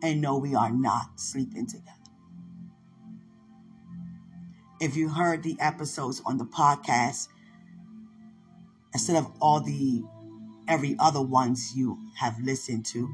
[0.00, 1.97] And no, we are not sleeping together.
[4.80, 7.28] If you heard the episodes on the podcast,
[8.94, 10.04] instead of all the
[10.68, 13.12] every other ones you have listened to,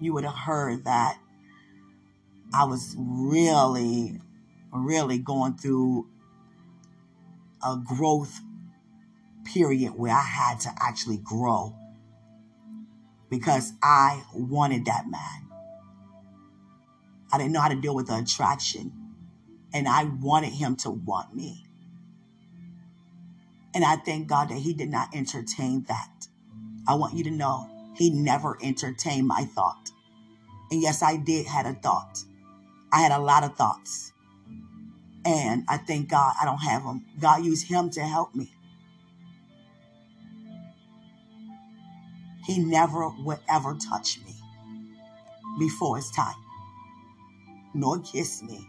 [0.00, 1.18] you would have heard that
[2.54, 4.18] I was really,
[4.72, 6.08] really going through
[7.62, 8.40] a growth
[9.44, 11.76] period where I had to actually grow
[13.28, 15.48] because I wanted that man.
[17.30, 19.03] I didn't know how to deal with the attraction
[19.74, 21.66] and I wanted him to want me.
[23.74, 26.28] And I thank God that he did not entertain that.
[26.86, 29.90] I want you to know he never entertained my thought.
[30.70, 32.24] And yes, I did had a thought.
[32.92, 34.12] I had a lot of thoughts.
[35.24, 37.04] And I thank God I don't have them.
[37.18, 38.52] God used him to help me.
[42.46, 44.34] He never would ever touch me
[45.58, 46.36] before his time,
[47.72, 48.68] nor kiss me,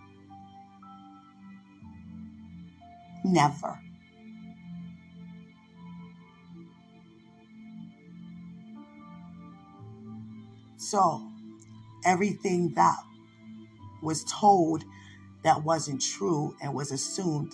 [3.25, 3.79] Never.
[10.77, 11.27] So,
[12.05, 12.97] everything that
[14.03, 14.83] was told
[15.43, 17.53] that wasn't true and was assumed,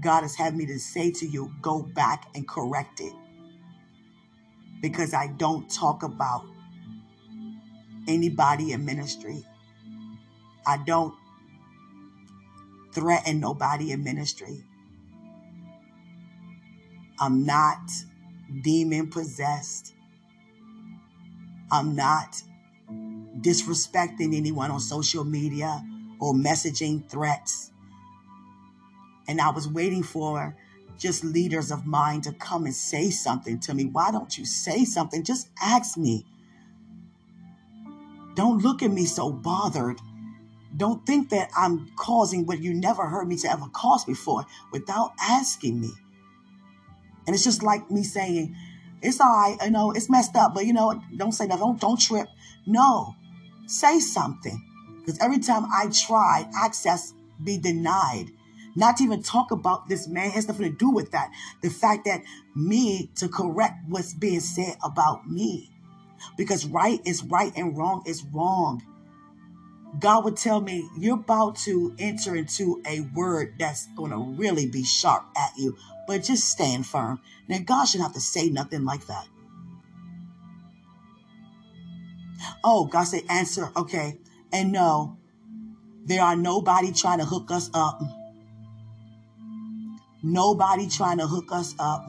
[0.00, 3.12] God has had me to say to you, go back and correct it.
[4.82, 6.44] Because I don't talk about
[8.08, 9.44] anybody in ministry.
[10.66, 11.14] I don't
[12.94, 14.64] threaten nobody in ministry.
[17.18, 17.90] I'm not
[18.62, 19.94] demon possessed.
[21.70, 22.42] I'm not
[23.40, 25.84] disrespecting anyone on social media
[26.20, 27.72] or messaging threats.
[29.26, 30.56] And I was waiting for
[30.98, 33.86] just leaders of mine to come and say something to me.
[33.86, 35.24] Why don't you say something?
[35.24, 36.24] Just ask me.
[38.34, 40.00] Don't look at me so bothered.
[40.76, 45.12] Don't think that I'm causing what you never heard me to ever cause before without
[45.20, 45.90] asking me.
[47.26, 48.56] And it's just like me saying,
[49.02, 51.80] it's all right, you know, it's messed up, but you know, don't say nothing, don't,
[51.80, 52.26] don't trip.
[52.66, 53.14] No,
[53.66, 54.62] say something.
[55.00, 57.12] Because every time I tried, access
[57.42, 58.30] be denied.
[58.76, 61.30] Not to even talk about this man has nothing to do with that.
[61.62, 62.22] The fact that
[62.56, 65.70] me to correct what's being said about me.
[66.36, 68.82] Because right is right and wrong is wrong.
[69.98, 74.66] God would tell me, You're about to enter into a word that's going to really
[74.66, 75.76] be sharp at you,
[76.06, 77.20] but just stand firm.
[77.48, 79.26] Now, God shouldn't have to say nothing like that.
[82.62, 84.18] Oh, God said, Answer, okay.
[84.52, 85.18] And no,
[86.04, 88.00] there are nobody trying to hook us up.
[90.22, 92.06] Nobody trying to hook us up.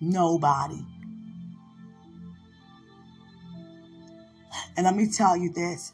[0.00, 0.84] Nobody.
[4.76, 5.92] And let me tell you this.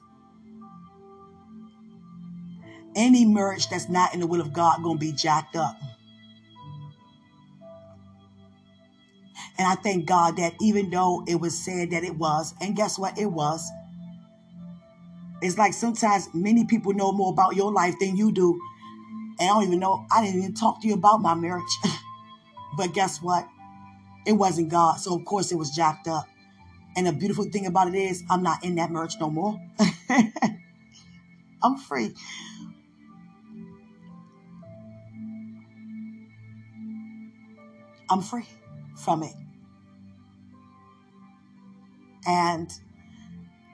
[2.94, 5.76] Any marriage that's not in the will of God to be jacked up.
[9.58, 12.98] And I thank God that even though it was said that it was, and guess
[12.98, 13.18] what?
[13.18, 13.68] It was.
[15.42, 18.60] It's like sometimes many people know more about your life than you do.
[19.38, 21.64] And I don't even know, I didn't even talk to you about my marriage.
[22.76, 23.48] But guess what?
[24.26, 25.00] It wasn't God.
[25.00, 26.26] So, of course, it was jacked up.
[26.96, 29.60] And the beautiful thing about it is, I'm not in that merch no more.
[31.62, 32.14] I'm free.
[38.08, 38.46] I'm free
[38.96, 39.34] from it.
[42.26, 42.70] And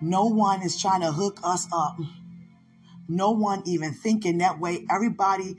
[0.01, 1.97] no one is trying to hook us up.
[3.09, 4.85] No one even thinking that way.
[4.91, 5.57] Everybody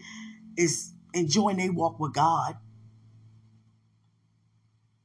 [0.58, 2.58] is enjoying their walk with God.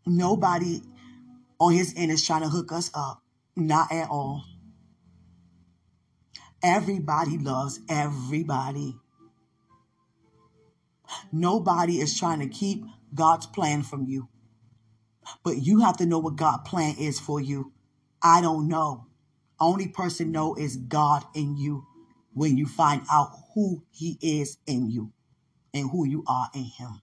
[0.06, 0.82] Nobody
[1.59, 3.22] on his end is trying to hook us up.
[3.56, 4.44] Not at all.
[6.62, 8.96] Everybody loves everybody.
[11.32, 12.84] Nobody is trying to keep
[13.14, 14.28] God's plan from you.
[15.42, 17.72] But you have to know what God's plan is for you.
[18.22, 19.06] I don't know.
[19.61, 21.86] Only person know is God in you
[22.32, 25.12] when you find out who he is in you
[25.74, 27.02] and who you are in him.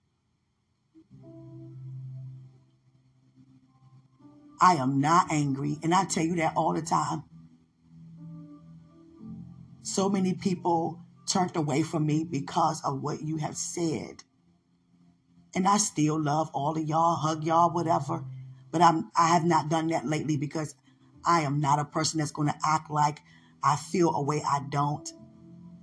[4.66, 7.24] I am not angry, and I tell you that all the time.
[9.84, 11.00] So many people
[11.32, 14.24] turned away from me because of what you have said.
[15.54, 18.26] And I still love all of y'all, hug y'all, whatever.
[18.72, 20.74] But I'm I have not done that lately because
[21.24, 23.20] I am not a person that's going to act like
[23.64, 25.08] I feel a way I don't.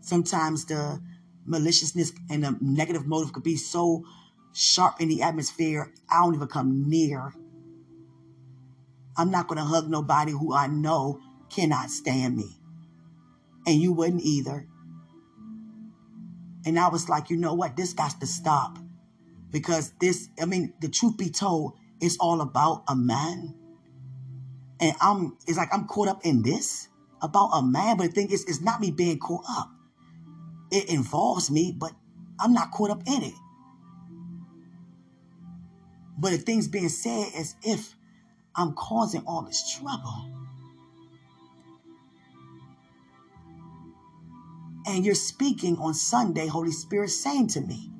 [0.00, 1.00] Sometimes the
[1.46, 4.02] maliciousness and the negative motive could be so
[4.52, 7.32] sharp in the atmosphere, I don't even come near.
[9.16, 12.56] I'm not going to hug nobody who I know cannot stand me.
[13.66, 14.66] And you wouldn't either.
[16.64, 17.76] And I was like, you know what?
[17.76, 18.78] This got to stop
[19.50, 23.54] because this, I mean, the truth be told, it's all about a man.
[24.80, 26.88] And I'm, it's like I'm caught up in this
[27.20, 29.70] about a man, but the thing is, it's not me being caught up.
[30.72, 31.92] It involves me, but
[32.40, 33.34] I'm not caught up in it.
[36.18, 37.94] But the things being said as if
[38.54, 40.28] I'm causing all this trouble.
[44.86, 47.90] And you're speaking on Sunday, Holy Spirit saying to me,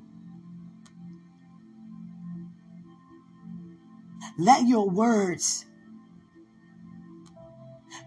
[4.39, 5.67] Let your words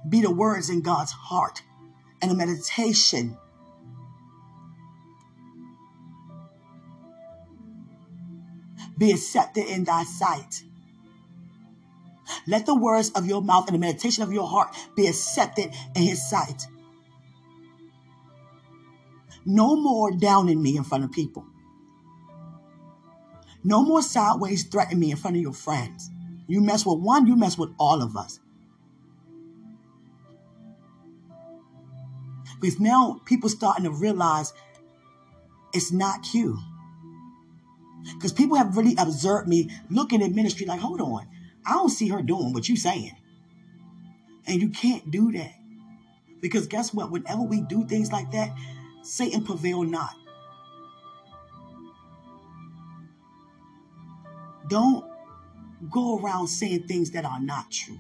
[0.10, 1.62] be the words in God's heart
[2.22, 3.38] and a meditation.
[8.98, 10.64] Be accepted in thy sight.
[12.48, 16.04] Let the words of your mouth and the meditation of your heart be accepted in
[16.04, 16.68] his sight.
[19.46, 21.46] No more downing me in front of people.
[23.64, 26.10] No more sideways threatening me in front of your friends.
[26.48, 28.40] You mess with one, you mess with all of us.
[32.60, 34.54] Because now people starting to realize
[35.74, 36.58] it's not you.
[38.14, 41.28] Because people have really observed me looking at ministry like, hold on,
[41.66, 43.16] I don't see her doing what you saying.
[44.48, 45.54] And you can't do that.
[46.42, 47.12] Because guess what?
[47.12, 48.56] Whenever we do things like that,
[49.04, 50.14] Satan prevail not.
[54.68, 55.06] Don't
[55.90, 58.00] go around saying things that are not true.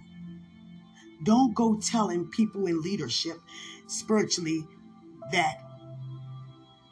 [1.24, 3.38] Don't go telling people in leadership
[3.88, 4.68] spiritually
[5.32, 5.58] that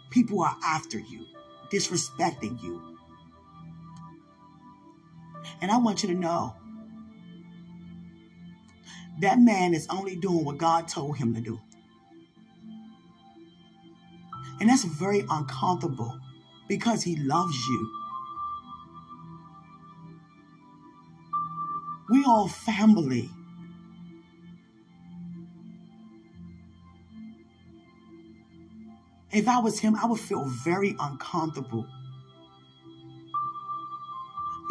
[0.09, 1.26] people are after you,
[1.71, 2.97] disrespecting you.
[5.61, 6.55] And I want you to know
[9.20, 11.59] that man is only doing what God told him to do.
[14.59, 16.20] And that's very uncomfortable
[16.68, 17.91] because he loves you.
[22.09, 23.30] We all family.
[29.32, 31.88] If I was him, I would feel very uncomfortable.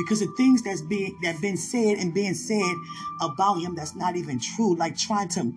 [0.05, 2.75] Because the things that's being that been said and being said
[3.21, 5.55] about him that's not even true, like trying to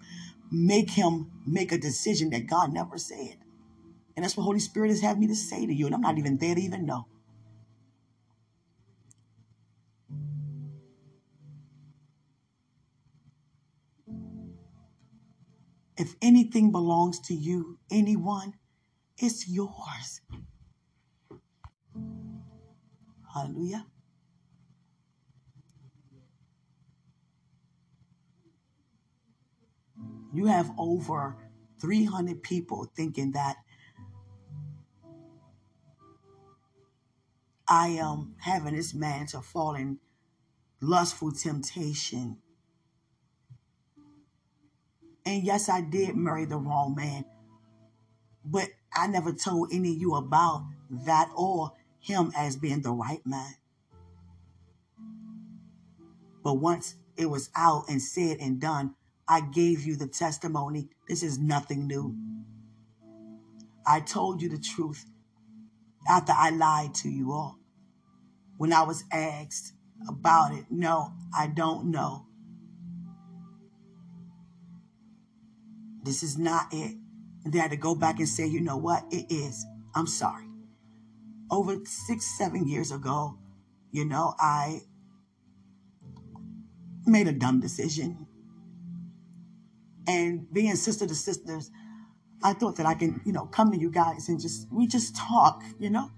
[0.52, 3.38] make him make a decision that God never said.
[4.16, 5.86] And that's what Holy Spirit has had me to say to you.
[5.88, 7.08] And I'm not even there to even know.
[15.98, 18.54] If anything belongs to you, anyone,
[19.18, 20.22] it's yours.
[23.34, 23.86] Hallelujah.
[30.36, 31.38] You have over
[31.80, 33.58] 300 people thinking that
[37.68, 40.00] I am having this man to fall in
[40.82, 42.38] lustful temptation
[45.26, 47.26] and yes, I did marry the wrong man.
[48.44, 53.26] But I never told any of you about that or him as being the right
[53.26, 53.56] man.
[56.44, 58.94] But once it was out and said and done,
[59.28, 60.90] I gave you the testimony.
[61.08, 62.16] This is nothing new.
[63.86, 65.06] I told you the truth
[66.08, 67.58] after I lied to you all.
[68.58, 69.74] When I was asked
[70.08, 72.28] about it, no, I don't know.
[76.04, 76.96] This is not it.
[77.44, 79.06] And they had to go back and say, you know what?
[79.12, 79.66] It is.
[79.96, 80.46] I'm sorry.
[81.52, 83.38] Over six, seven years ago,
[83.92, 84.82] you know, I
[87.06, 88.25] made a dumb decision.
[90.08, 91.72] And being sister to sisters,
[92.44, 95.16] I thought that I can, you know, come to you guys and just, we just
[95.16, 96.12] talk, you know?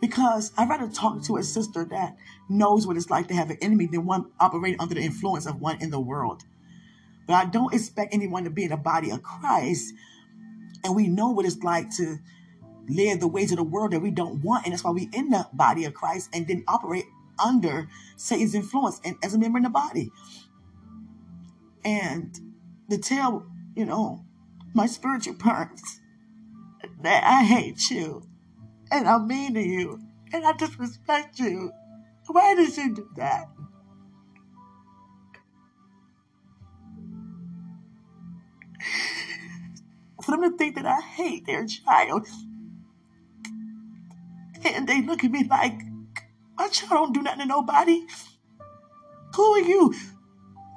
[0.00, 2.16] Because I'd rather talk to a sister that
[2.48, 5.60] knows what it's like to have an enemy than one operating under the influence of
[5.60, 6.42] one in the world.
[7.26, 9.94] But I don't expect anyone to be in the body of Christ.
[10.84, 12.18] And we know what it's like to
[12.88, 14.64] live the ways of the world that we don't want.
[14.64, 17.06] And that's why we in the body of Christ and then operate
[17.44, 20.10] under Satan's influence and as a member in the body.
[21.84, 22.38] And
[22.90, 24.24] to tell, you know,
[24.74, 26.00] my spiritual parents
[27.02, 28.22] that I hate you
[28.90, 30.00] and I'm mean to you
[30.32, 31.72] and I disrespect you.
[32.28, 33.48] Why did you do that?
[40.22, 42.26] For them to think that I hate their child.
[44.64, 45.80] And they look at me like,
[46.58, 48.06] my child don't do nothing to nobody.
[49.34, 49.94] Who are you?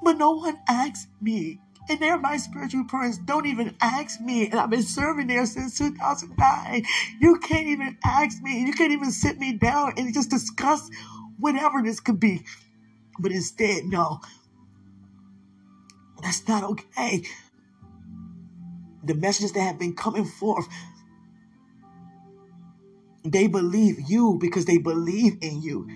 [0.03, 1.60] But no one asks me.
[1.89, 3.17] And they're my spiritual parents.
[3.17, 4.47] Don't even ask me.
[4.47, 6.85] And I've been serving there since 2009.
[7.19, 8.63] You can't even ask me.
[8.63, 10.87] You can't even sit me down and just discuss
[11.39, 12.45] whatever this could be.
[13.19, 14.19] But instead, no.
[16.21, 17.23] That's not okay.
[19.03, 20.67] The messages that have been coming forth,
[23.23, 25.87] they believe you because they believe in you.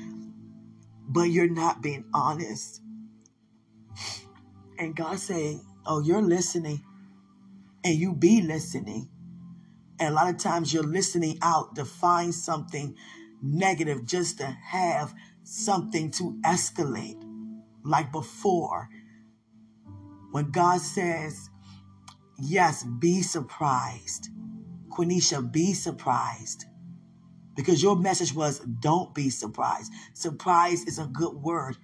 [1.08, 2.82] But you're not being honest.
[4.80, 6.84] And God saying, Oh, you're listening.
[7.84, 9.10] And you be listening.
[10.00, 12.96] And a lot of times you're listening out to find something
[13.42, 15.14] negative just to have
[15.44, 17.22] something to escalate
[17.84, 18.90] like before.
[20.32, 21.50] When God says,
[22.40, 24.30] yes, be surprised.
[24.90, 26.66] Quenisha, be surprised.
[27.56, 29.92] Because your message was, don't be surprised.
[30.14, 31.78] Surprise is a good word.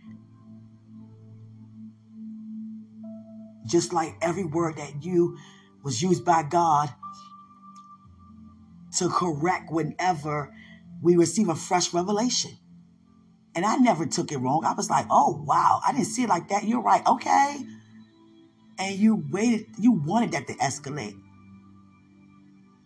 [3.70, 5.38] Just like every word that you
[5.84, 6.90] was used by God
[8.98, 10.54] to correct whenever
[11.02, 12.52] we receive a fresh revelation.
[13.56, 14.66] And I never took it wrong.
[14.66, 16.64] I was like, oh, wow, I didn't see it like that.
[16.64, 17.06] You're right.
[17.06, 17.58] Okay.
[18.78, 21.20] And you waited, you wanted that to escalate.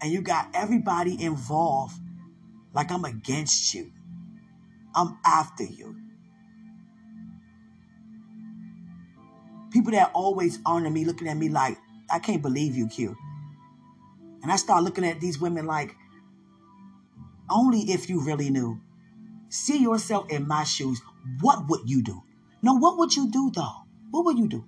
[0.02, 1.96] And you got everybody involved
[2.74, 3.92] like I'm against you.
[4.96, 6.03] I'm after you.
[9.74, 13.18] People that always honor me looking at me like, I can't believe you, Q.
[14.44, 15.96] And I start looking at these women like,
[17.50, 18.80] only if you really knew.
[19.50, 21.02] See yourself in my shoes.
[21.42, 22.22] What would you do?
[22.62, 23.84] No, what would you do though?
[24.12, 24.64] What would you do?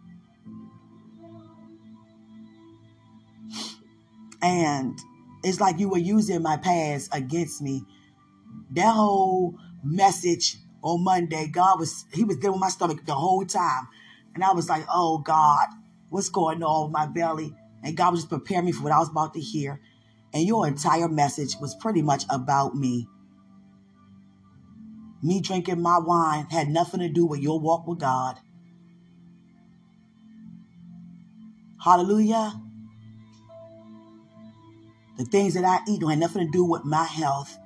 [4.41, 4.99] And
[5.43, 7.83] it's like you were using my past against me.
[8.71, 13.45] That whole message on Monday, God was, He was there with my stomach the whole
[13.45, 13.87] time.
[14.35, 15.67] And I was like, oh God,
[16.09, 17.55] what's going on with my belly?
[17.83, 19.79] And God was just preparing me for what I was about to hear.
[20.33, 23.07] And your entire message was pretty much about me.
[25.23, 28.37] Me drinking my wine had nothing to do with your walk with God.
[31.81, 32.61] Hallelujah.
[35.17, 37.57] The things that I eat don't have nothing to do with my health.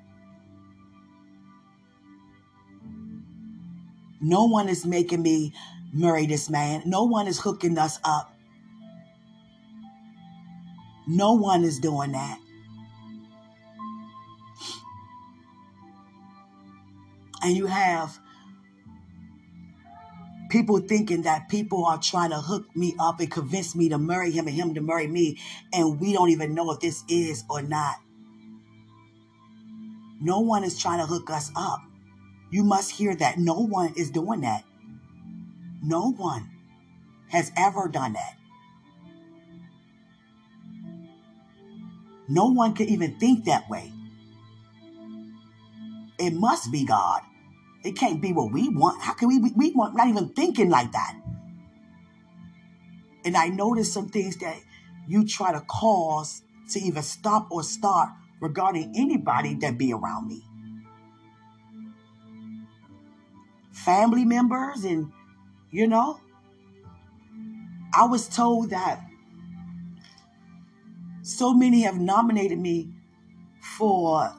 [4.21, 5.53] No one is making me
[5.93, 6.83] marry this man.
[6.85, 8.33] No one is hooking us up.
[11.07, 12.39] No one is doing that.
[17.41, 18.19] And you have
[20.49, 24.31] people thinking that people are trying to hook me up and convince me to marry
[24.31, 25.39] him and him to marry me.
[25.71, 27.95] And we don't even know if this is or not.
[30.21, 31.81] No one is trying to hook us up.
[32.51, 33.37] You must hear that.
[33.37, 34.63] No one is doing that.
[35.81, 36.49] No one
[37.29, 38.35] has ever done that.
[42.27, 43.91] No one can even think that way.
[46.19, 47.21] It must be God.
[47.83, 49.01] It can't be what we want.
[49.01, 49.39] How can we?
[49.39, 51.15] We want not even thinking like that.
[53.25, 54.57] And I noticed some things that
[55.07, 58.09] you try to cause to either stop or start
[58.41, 60.43] regarding anybody that be around me.
[63.71, 65.11] Family members and
[65.71, 66.19] You know,
[67.93, 69.01] I was told that
[71.21, 72.89] so many have nominated me
[73.77, 74.33] for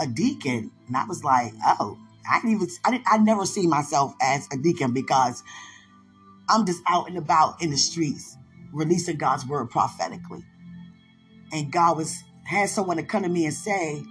[0.00, 1.98] a deacon, and I was like, oh,
[2.30, 5.42] I didn't even, I didn't, I never see myself as a deacon because
[6.48, 8.36] I'm just out and about in the streets,
[8.72, 10.44] releasing God's word prophetically.
[11.52, 14.04] And God was had someone to come to me and say,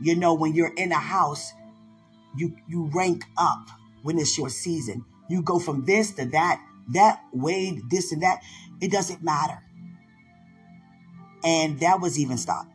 [0.00, 1.52] you know, when you're in a house,
[2.36, 3.68] you you rank up
[4.06, 5.04] when it's your season.
[5.28, 8.40] You go from this to that, that way, this and that.
[8.80, 9.60] It doesn't matter.
[11.42, 12.70] And that was even stopped.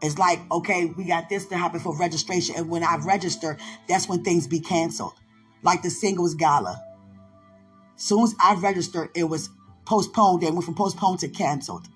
[0.00, 2.54] It's like, okay, we got this to happen for registration.
[2.56, 3.56] And when I register,
[3.88, 5.14] that's when things be canceled.
[5.64, 6.80] Like the singles gala.
[7.96, 9.50] Soon as I registered, it was
[9.86, 10.42] postponed.
[10.42, 11.88] They went from postponed to canceled.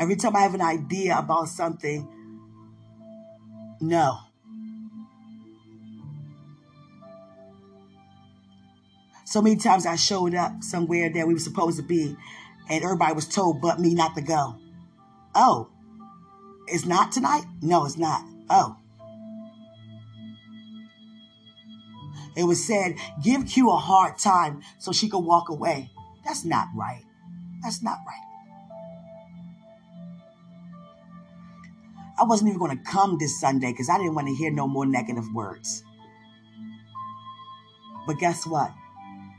[0.00, 2.08] Every time I have an idea about something,
[3.88, 4.18] no.
[9.24, 12.16] So many times I showed up somewhere that we were supposed to be,
[12.70, 14.56] and everybody was told but me not to go.
[15.34, 15.70] Oh,
[16.68, 17.44] it's not tonight?
[17.60, 18.22] No, it's not.
[18.48, 18.76] Oh.
[22.36, 25.90] It was said, give Q a hard time so she could walk away.
[26.24, 27.02] That's not right.
[27.62, 28.23] That's not right.
[32.18, 34.68] I wasn't even going to come this Sunday because I didn't want to hear no
[34.68, 35.82] more negative words.
[38.06, 38.72] But guess what?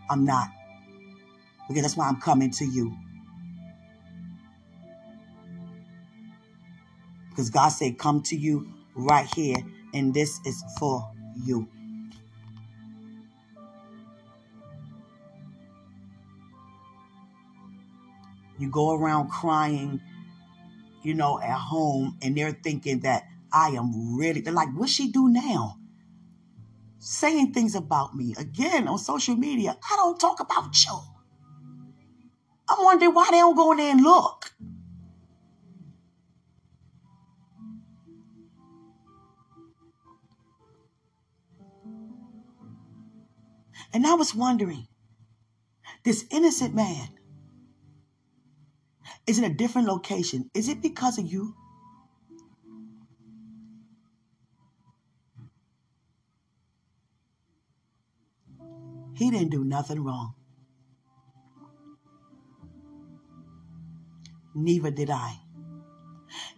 [0.09, 0.49] I'm not.
[1.67, 2.95] Because that's why I'm coming to you.
[7.29, 9.57] Because God said, come to you right here,
[9.93, 11.11] and this is for
[11.43, 11.67] you.
[18.57, 19.99] You go around crying
[21.05, 25.11] you know, at home and they're thinking that I am really, they're like, what she
[25.11, 25.77] do now?
[26.97, 29.77] Saying things about me again on social media.
[29.91, 30.99] I don't talk about you.
[32.67, 34.51] I'm wondering why they don't go in there and look.
[43.93, 44.87] And I was wondering,
[46.03, 47.09] this innocent man
[49.27, 50.49] is in a different location.
[50.53, 51.55] Is it because of you?
[59.13, 60.35] He didn't do nothing wrong.
[64.53, 65.39] Neither did I.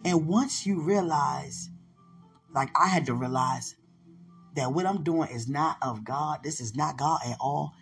[0.04, 1.70] And once you realize,
[2.54, 3.76] like I had to realize,
[4.54, 7.74] that what I'm doing is not of God, this is not God at all,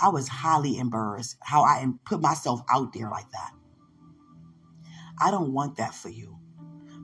[0.00, 3.52] I was highly embarrassed how I put myself out there like that.
[5.20, 6.38] I don't want that for you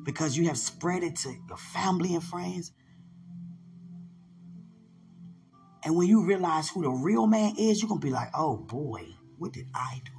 [0.04, 2.72] because you have spread it to your family and friends.
[5.84, 8.56] And when you realize who the real man is, you're going to be like, oh
[8.56, 9.04] boy,
[9.38, 10.12] what did I do?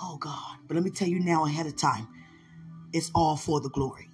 [0.00, 0.58] Oh God.
[0.66, 2.08] But let me tell you now ahead of time,
[2.92, 4.08] it's all for the glory.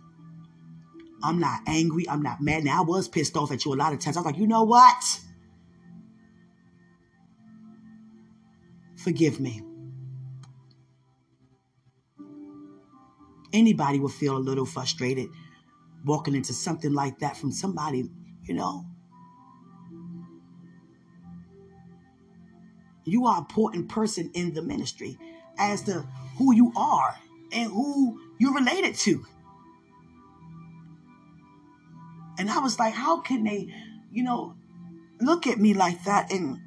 [1.22, 2.08] I'm not angry.
[2.08, 2.64] I'm not mad.
[2.64, 4.16] Now, I was pissed off at you a lot of times.
[4.16, 5.20] I was like, you know what?
[8.96, 9.62] Forgive me.
[13.55, 15.30] Anybody would feel a little frustrated
[16.05, 18.11] walking into something like that from somebody,
[18.42, 18.84] you know.
[23.05, 25.16] You are an important person in the ministry
[25.57, 26.05] as to
[26.36, 27.16] who you are
[27.52, 29.24] and who you're related to.
[32.38, 33.72] And I was like, how can they,
[34.11, 34.57] you know,
[35.20, 36.59] look at me like that and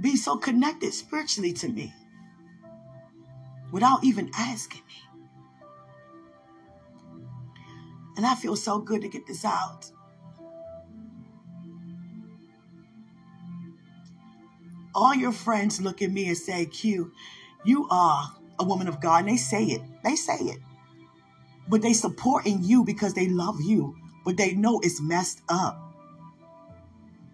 [0.00, 1.92] be so connected spiritually to me?
[3.72, 4.94] Without even asking me.
[8.16, 9.90] And I feel so good to get this out.
[14.94, 17.12] All your friends look at me and say, Q,
[17.64, 19.20] you are a woman of God.
[19.20, 19.80] And they say it.
[20.04, 20.58] They say it.
[21.66, 23.96] But they supporting you because they love you.
[24.24, 25.78] But they know it's messed up.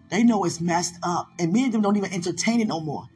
[0.09, 1.27] They know it's messed up.
[1.37, 3.09] And me and them don't even entertain it no more.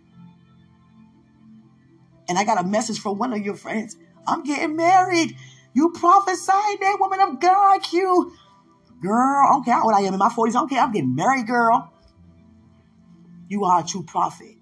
[2.27, 3.97] And I got a message from one of your friends.
[4.27, 5.35] I'm getting married.
[5.73, 8.33] You prophesied that woman of God, you.
[9.01, 10.49] Girl, I don't care what I am in my 40s.
[10.49, 10.79] I don't care.
[10.79, 11.91] I'm getting married, girl.
[13.49, 14.55] You are a true prophet.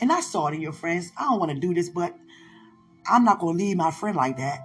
[0.00, 1.10] And I saw it in your friends.
[1.18, 2.14] I don't want to do this, but
[3.06, 4.60] I'm not going to leave my friend like that.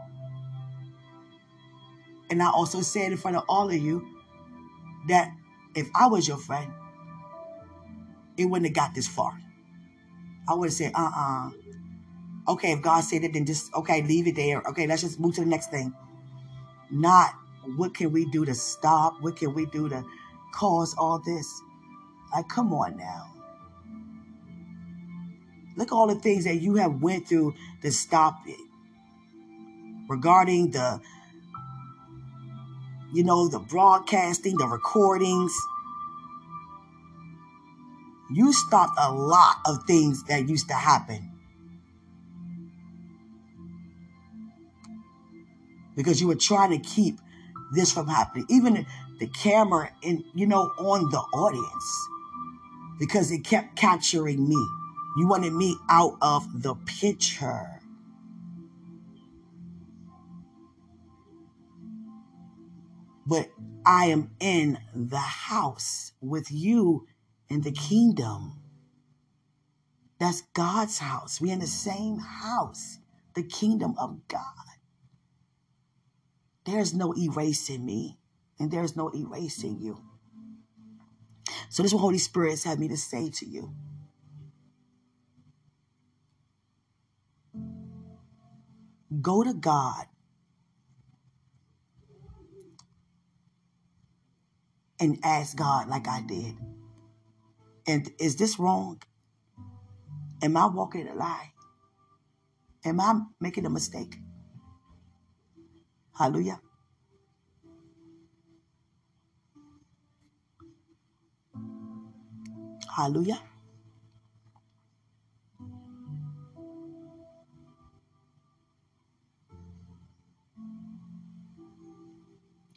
[2.29, 4.07] And I also said in front of all of you
[5.07, 5.31] that
[5.75, 6.71] if I was your friend,
[8.37, 9.39] it wouldn't have got this far.
[10.47, 11.49] I would have said, uh uh
[12.47, 14.61] Okay, if God said it, then just, okay, leave it there.
[14.69, 15.93] Okay, let's just move to the next thing.
[16.91, 17.31] Not
[17.75, 19.21] what can we do to stop?
[19.21, 20.03] What can we do to
[20.53, 21.61] cause all this?
[22.33, 23.31] Like, come on now.
[25.75, 28.59] Look at all the things that you have went through to stop it.
[30.07, 31.01] Regarding the,
[33.13, 35.55] you know, the broadcasting, the recordings.
[38.31, 41.31] You stopped a lot of things that used to happen.
[45.95, 47.19] Because you were trying to keep
[47.73, 48.45] this from happening.
[48.49, 48.85] Even
[49.19, 52.07] the camera and you know on the audience.
[52.99, 54.67] Because it kept capturing me.
[55.17, 57.81] You wanted me out of the picture.
[63.27, 63.49] But
[63.85, 67.07] I am in the house with you
[67.49, 68.61] in the kingdom.
[70.19, 71.41] That's God's house.
[71.41, 72.99] We're in the same house,
[73.35, 74.41] the kingdom of God.
[76.65, 78.17] There's no erasing me,
[78.59, 80.01] and there's no erasing you.
[81.69, 83.73] So, this is what Holy Spirit has had me to say to you.
[89.21, 90.05] Go to God
[94.99, 96.55] and ask God like I did.
[97.87, 99.01] And is this wrong?
[100.43, 101.53] Am I walking a lie?
[102.85, 104.17] Am I making a mistake?
[106.17, 106.61] Hallelujah.
[112.95, 113.41] Hallelujah.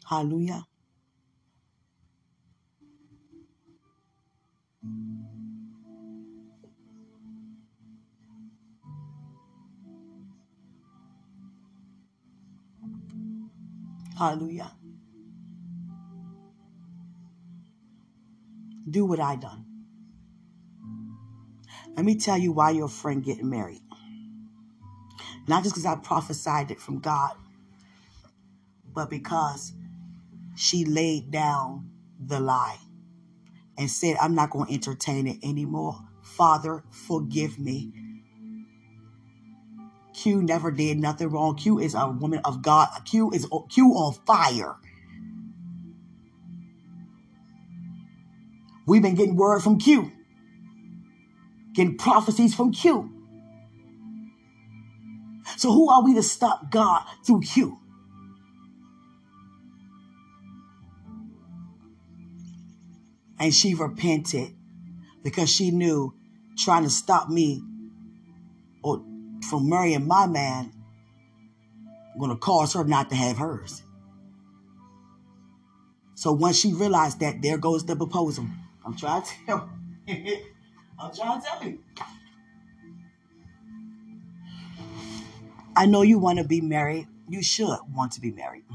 [0.09, 0.65] Hallelujah.
[14.17, 14.71] Hallelujah.
[18.89, 19.65] Do what I done.
[21.95, 23.81] Let me tell you why your friend getting married.
[25.47, 27.31] Not just because I prophesied it from God,
[28.93, 29.73] but because
[30.55, 32.77] she laid down the lie
[33.79, 35.97] and said, I'm not going to entertain it anymore.
[36.21, 37.93] Father, forgive me.
[40.13, 41.55] Q never did nothing wrong.
[41.55, 42.89] Q is a woman of God.
[43.05, 44.75] Q is Q on fire.
[48.85, 50.11] We've been getting word from Q,
[51.73, 53.09] getting prophecies from Q.
[55.57, 57.79] So who are we to stop God through Q?
[63.39, 64.53] And she repented
[65.23, 66.13] because she knew
[66.57, 67.63] trying to stop me
[68.83, 69.03] or
[69.49, 70.73] from marrying my man
[72.17, 73.81] going to cause her not to have hers.
[76.15, 78.45] So once she realized that, there goes the proposal.
[78.85, 79.69] I'm trying to tell.
[80.99, 81.79] I'm trying to tell you.
[85.77, 87.07] I know you want to be married.
[87.29, 88.65] You should want to be married.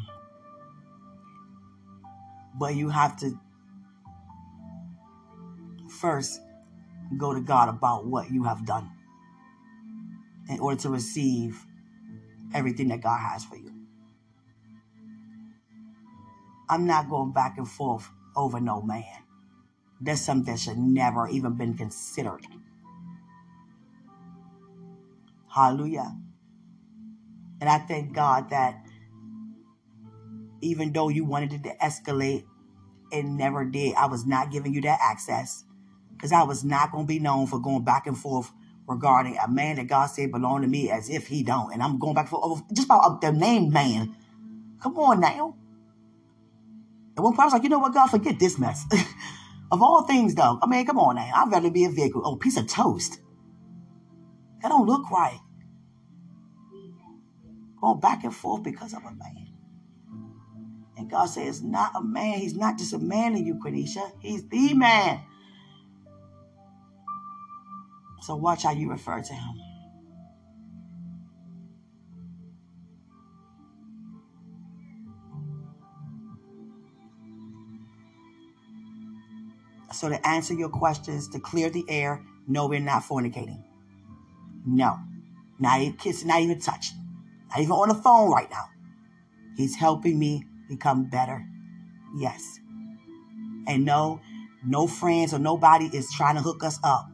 [2.58, 3.38] But you have to
[6.05, 6.42] first
[7.16, 8.90] go to God about what you have done
[10.50, 11.64] in order to receive
[12.55, 13.72] everything that God has for you.
[16.68, 19.05] I'm not going back and forth over no man.
[20.00, 22.46] That's something that should never even been considered.
[25.48, 26.14] Hallelujah.
[27.62, 28.84] And I thank God that
[30.61, 32.44] even though you wanted it to escalate,
[33.11, 33.94] it never did.
[33.94, 35.64] I was not giving you that access
[36.25, 38.51] because I was not going to be known for going back and forth
[38.89, 41.70] regarding a man that God said belonged to me as if he don't.
[41.75, 44.16] And I'm going back and for oh, just about uh, the name man.
[44.83, 45.55] Come on now.
[47.14, 48.87] And one part I was like, you know what, God, forget this mess.
[49.70, 51.31] of all things, though, I mean, come on now.
[51.35, 52.22] I'd rather be a vehicle.
[52.25, 53.20] Oh, piece of toast.
[54.62, 55.41] That don't look right.
[57.83, 59.49] Going back and forth because of a man.
[60.97, 62.39] And God says, not a man.
[62.39, 64.11] He's not just a man in you, Quenisha.
[64.20, 65.20] He's the man.
[68.25, 69.61] So watch how you refer to him.
[79.93, 83.62] So to answer your questions, to clear the air, no, we're not fornicating.
[84.66, 84.99] No.
[85.59, 86.97] Not even kissing, not even touching.
[87.51, 88.64] Not even on the phone right now.
[89.55, 91.45] He's helping me become better.
[92.16, 92.59] Yes.
[93.66, 94.22] And no,
[94.66, 97.11] no friends or nobody is trying to hook us up.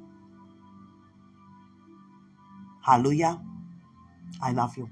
[2.83, 3.41] Hallelujah.
[4.43, 4.91] I love you.